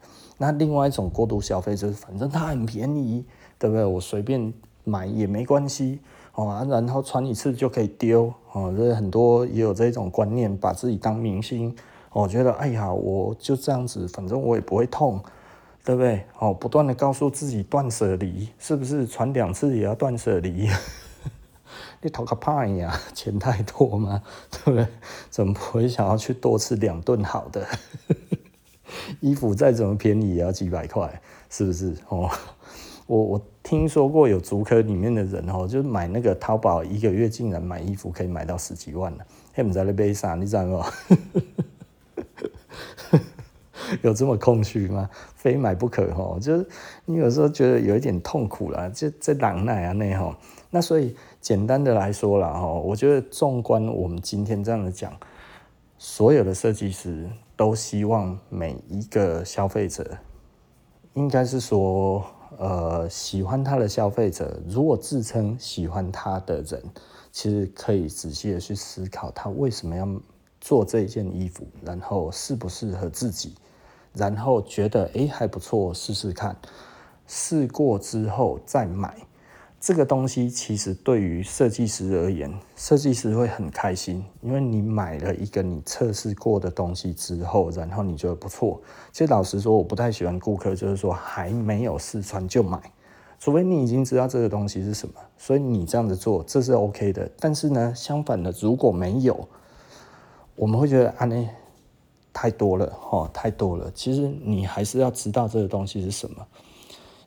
[0.41, 3.25] 那另外一种过度消费就是，反正它很便宜，
[3.59, 3.83] 对不对？
[3.83, 4.51] 我随便
[4.85, 5.99] 买也没关系
[6.33, 8.73] 哦，然后穿一次就可以丢哦。
[8.75, 11.75] 这很多也有这种观念，把自己当明星
[12.13, 15.21] 哦，觉得哎呀，我就这样子，反正我也不会痛，
[15.83, 16.23] 对不对？
[16.39, 19.05] 哦，不断的告诉自己断舍离，是不是？
[19.05, 20.69] 穿两次也要断舍离。
[22.01, 22.97] 你讨个怕呀？
[23.13, 24.23] 钱太多吗？
[24.49, 24.87] 对不对？
[25.29, 27.67] 怎么不会想要去多吃两顿好的？
[29.19, 31.93] 衣服再怎么便宜也要几百块，是不是？
[32.09, 32.29] 哦，
[33.07, 39.23] 我我听说过有足科里面的人哦，就买那个淘宝一个月竟然买衣服可以买到十几万呢。
[39.53, 40.35] 他们在那边啥？
[40.35, 40.85] 你知道吗？
[44.03, 45.09] 有这么空虚吗？
[45.35, 46.37] 非买不可哦！
[46.39, 46.67] 就是
[47.05, 50.35] 你有时候觉得有一点痛苦了，这这狼耐啊那吼。
[50.69, 55.11] 那所以简单的来说了哈，我觉得纵观我们今天这样的讲，
[56.01, 60.17] 所有的设计师都希望每一个消费者，
[61.13, 62.25] 应该是说，
[62.57, 66.81] 呃，喜欢他的消费者，如果自称喜欢他的人，
[67.33, 70.07] 其实可以仔细的去思考他为什么要
[70.61, 73.55] 做这件衣服，然后适不适合自己，
[74.13, 76.55] 然后觉得诶还不错，试试看，
[77.27, 79.17] 试过之后再买。
[79.79, 88.81] 这个东西其实对于设计师而言，设计师会很开心，因为你买了一个你测试过的东西之后，然后你觉得不错。
[89.13, 92.77] 其实老实说，我不太喜欢顾客就是说还没有试穿就买，
[93.39, 97.31] 除非你已经知道这个东西是什么，所以你这样子做这是 OK 的。
[97.39, 99.47] 但是呢，相反的，如果没有，
[100.55, 101.47] 我们会觉得啊，那
[102.33, 103.89] 太多了哦，太多了。
[103.95, 106.45] 其实你还是要知道这个东西是什么。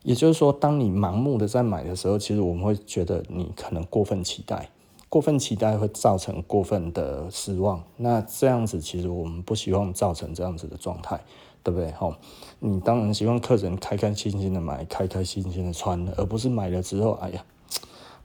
[0.03, 4.69] 也就是说，当你盲目的在买的时候，其实我们会觉得你可能过分期待，
[5.09, 7.83] 过分期待会造成过分的失望。
[7.97, 11.19] 那这样子，其实我们不希望造成这样子的状态。
[11.65, 11.93] 对不对？
[11.93, 12.13] 吼，
[12.59, 17.45] 你当然希望客人开开心心的买，开开心心的穿，而不是买了之后，哎呀，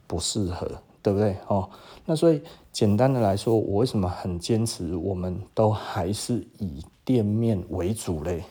[0.09, 0.69] 不适合，
[1.01, 1.37] 对不对？
[1.47, 1.71] 哦，
[2.05, 8.43] 那所以简单的来说，我为什么很坚持，我们都还是以店面为主嘞？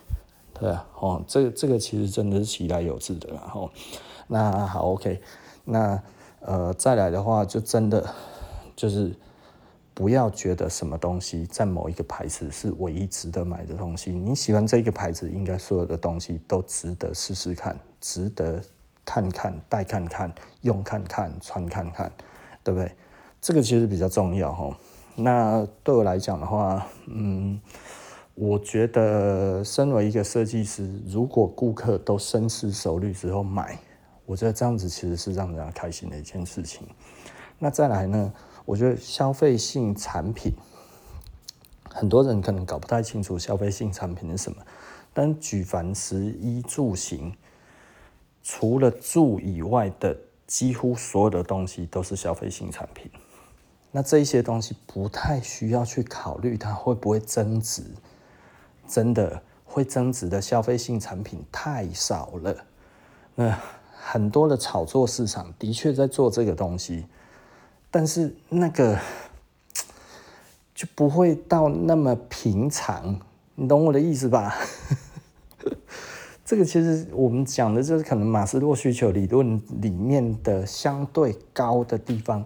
[0.59, 3.69] 对啊，哦，这个这个其实真的是其来有自的然后。
[4.27, 5.21] 那好，OK，
[5.63, 6.01] 那
[6.39, 8.05] 呃，再来的话，就真的
[8.75, 9.15] 就是。
[9.93, 14.11] 不要觉得什么东西在某一个牌子是唯一值得买的东西。
[14.11, 18.61] 你喜欢这个牌子，应该所有的东西都值得试试看，值得
[19.03, 20.31] 看看、戴看看、
[20.61, 22.11] 用看看、穿看看，
[22.63, 22.91] 对不对？
[23.41, 24.69] 这个其实比较重要哈。
[25.15, 27.59] 那对我来讲的话，嗯，
[28.39, 33.79] 我觉得身为一个设计师，如果顾客都深思熟虑之后买，
[34.27, 36.87] 我觉得这样子其实是让人家开心的一件事情。
[37.57, 38.31] 那再来呢？
[38.63, 40.53] 我觉得消费性产品，
[41.89, 44.57] 很多人可能搞不太清楚消费性产品是什么。
[45.15, 47.35] 但举凡食衣住行，
[48.43, 50.15] 除了住以外的
[50.45, 53.09] 几乎所有的东西都是消费性产品。
[53.91, 57.81] 那这一些东西不太需要去考虑它会不会增值，
[58.87, 62.55] 真的会增值的消费性产品太少了。
[63.35, 63.57] 那
[63.91, 67.05] 很多的炒作市场的确在做这个东西。
[67.89, 68.99] 但是那个
[70.75, 73.19] 就不会到那么平常，
[73.55, 74.53] 你懂我的意思吧？
[76.43, 82.45] 这个其实我们讲的就是可能马斯洛需求理论里面的相对高的地方，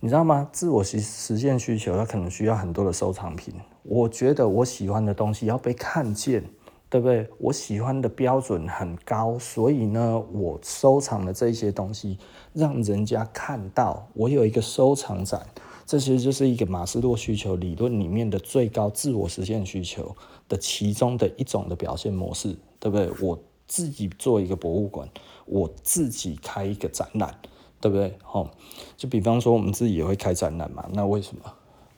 [0.00, 0.48] 你知道吗？
[0.52, 3.54] 自我实实现需求，它可能需要很多的收藏品。
[3.82, 6.44] 我觉得我喜欢的东西要被看见。
[6.92, 7.30] 对不对？
[7.38, 12.18] 我喜欢的标准很高，所以呢，我收藏的这些东西，
[12.52, 15.46] 让人家看到我有一个收藏展，
[15.86, 20.16] 这其实就是一个马斯洛需求理论里面的最高自我实现需求
[20.48, 23.08] 的其中的一种的表现模式，对不对？
[23.20, 25.08] 我自己做一个博物馆，
[25.46, 27.32] 我自己开一个展览，
[27.80, 28.18] 对不对？
[28.32, 28.50] 哦，
[28.96, 31.44] 就比方说我们自己也会开展览嘛，那为什么？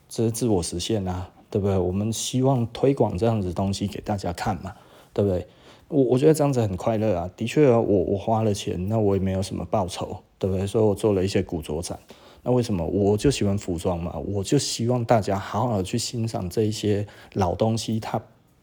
[0.06, 1.30] 这是自我实现啊。
[1.52, 1.76] 对不对？
[1.76, 4.72] 我们希望推广这样子东西给大家看嘛，
[5.12, 5.46] 对不对？
[5.88, 7.30] 我我觉得这样子很快乐啊。
[7.36, 10.66] 的确啊，我我花了钱，那我也没有什么报酬，对不对？
[10.66, 11.98] 所以我做了一些古着展。
[12.42, 12.82] 那为什么？
[12.86, 18.18] 我就喜欢服装嘛，我就希望大家好好去欣赏这一些老东西，它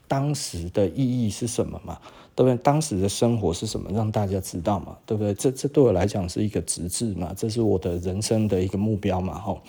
[0.08, 2.00] 当时的意义是什么嘛？
[2.34, 2.58] 对不对？
[2.64, 3.92] 当时的生活是什么？
[3.94, 4.98] 让大家知道嘛？
[5.06, 5.32] 对不对？
[5.36, 9.62] 这这对我来讲是一个职志嘛，这是我的人生的一个目标嘛，吼。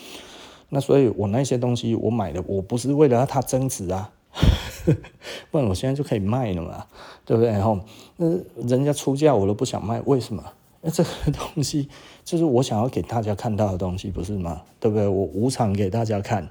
[0.71, 4.11] 那所以，我那些东西我买的，我不是为了让它增值啊，
[5.51, 6.87] 不然我现在就可以卖了嘛，
[7.25, 7.51] 对不对？
[7.51, 7.79] 然后，
[8.17, 8.27] 那
[8.67, 10.43] 人家出价我都不想卖，为什么？
[10.81, 11.89] 那这个东西
[12.25, 14.63] 就是我想要给大家看到的东西，不是吗？
[14.79, 15.07] 对不对？
[15.07, 16.49] 我无偿给大家看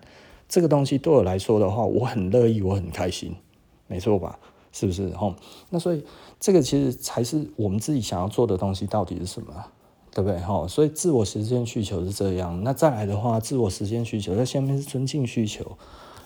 [0.47, 3.35] 这个东西，对我来说的话，我很乐意，我很开心，
[3.87, 4.37] 没错吧？
[4.71, 5.09] 是不是？
[5.15, 5.33] 吼，
[5.71, 6.05] 那所以
[6.39, 9.51] 这个其实才是我们自己想要做的东西，到底是什么？
[10.11, 10.39] 对不对？
[10.39, 12.63] 哈，所以自我实现需求是这样。
[12.63, 15.77] 那再来的话，自我实现需求在下面是尊敬需求。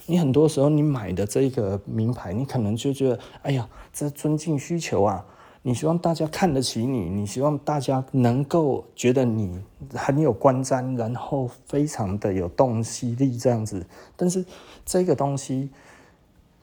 [0.06, 5.26] 你很多时候你买的这个名牌，你可能就觉得，哎呀，这尊敬需求啊！
[5.62, 9.62] 你希望大家看得起你，你希望大家能够觉得你
[9.94, 13.86] 很有观瞻，然后非常的有洞悉力这样子。
[14.18, 14.46] 但是
[14.86, 15.70] 这个东西，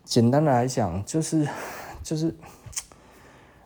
[0.04, 1.48] 简单的来讲，就是
[2.02, 2.34] 就是。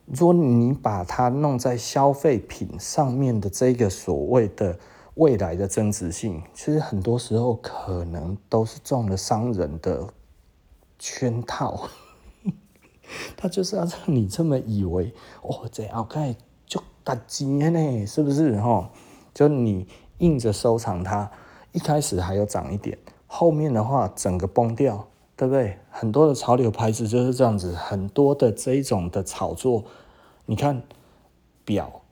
[0.07, 4.79] 如果你把它弄在消费品上面的这个所谓的
[5.15, 10.09] 未来的增值性，其实很多时候可能都是中了商人的
[10.99, 11.89] 圈套。
[13.37, 16.35] 他就是要让你这么以为哦，这后盖
[16.67, 18.61] 就打钱呢，是不是？
[18.61, 18.91] 哈，
[19.33, 19.87] 就你
[20.19, 21.31] 硬着收藏它，
[21.73, 25.07] 一开始还要涨一点，后面的话整个崩掉。
[25.37, 25.79] 对不对？
[25.91, 29.85] 很多的潮流牌子就是这样子，很多的这一种的炒作，
[30.47, 30.83] 你看
[31.65, 32.03] 表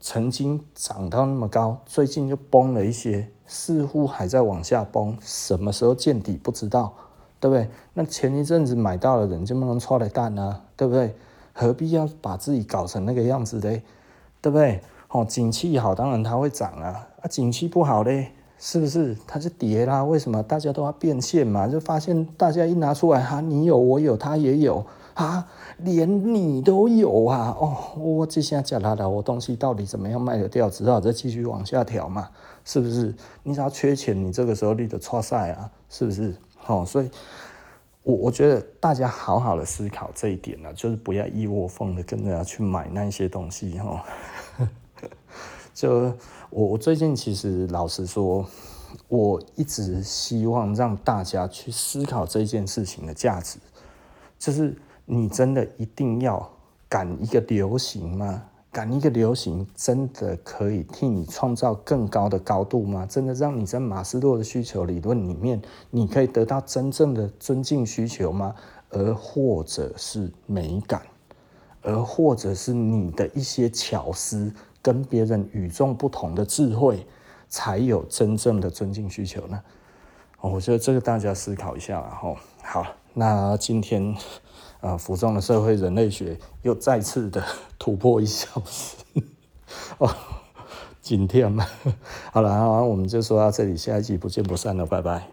[0.00, 6.94] 曾经涨到那么高，最近就崩了一些，似乎还在往下崩，什么时候见底不知道，
[7.40, 7.68] 对不对？
[7.94, 11.14] 那前一阵子买到的人就不能错了蛋啊，对不对？
[11.52, 13.82] 何必要把自己搞成那个样子嘞？
[14.40, 14.80] 对不对？
[15.08, 18.32] 哦，景气好，当然它会涨啊，啊，景气不好嘞。
[18.58, 20.02] 是不是它就跌啦？
[20.02, 21.68] 为什么大家都要变现嘛？
[21.68, 24.84] 就发现大家一拿出来，哈，你有我有他也有，
[25.14, 25.46] 啊，
[25.78, 27.56] 连你都有啊！
[27.60, 30.68] 哦，我这下讲了了，我东西到底怎么样卖得掉？
[30.68, 32.28] 只好再继续往下调嘛，
[32.64, 33.14] 是不是？
[33.44, 36.34] 你只要缺钱，你这个时候你就错赛啊，是不是？
[36.66, 37.08] 哦，所以，
[38.02, 44.04] 我我觉得大家好好的思考这一点呢，就是不要一窝蜂的跟着去买那些东西哈。
[45.72, 46.12] 就
[46.50, 48.46] 我我最近其实老实说。
[49.08, 53.58] 我一直希望让大家去思考这件事情的价值，
[54.38, 54.74] 就是
[55.04, 56.50] 你真的一定要
[56.88, 58.42] 赶一个流行吗？
[58.72, 63.04] 赶一个流行真的可以替你创造更高的高度吗？
[63.04, 68.54] 真的让你在马斯洛的需求理论里面，你可以得到真正的尊敬需求吗？
[68.88, 71.02] 而或者是美感，
[71.82, 74.50] 而或者是你的一些巧思，
[74.88, 77.06] 跟别人与众不同的智慧。
[77.50, 79.62] 才有真正的尊敬需求呢。
[80.42, 84.14] 我觉得这个大家思考一下，然后好，那今天
[84.82, 87.42] 啊，服装的社会人类学又再次的
[87.78, 88.96] 突破一小时
[89.96, 90.14] 哦，
[91.00, 91.66] 今天嘛，
[92.30, 95.28] 好了，好，我们就说到这里，下一集不见不散了，拜拜。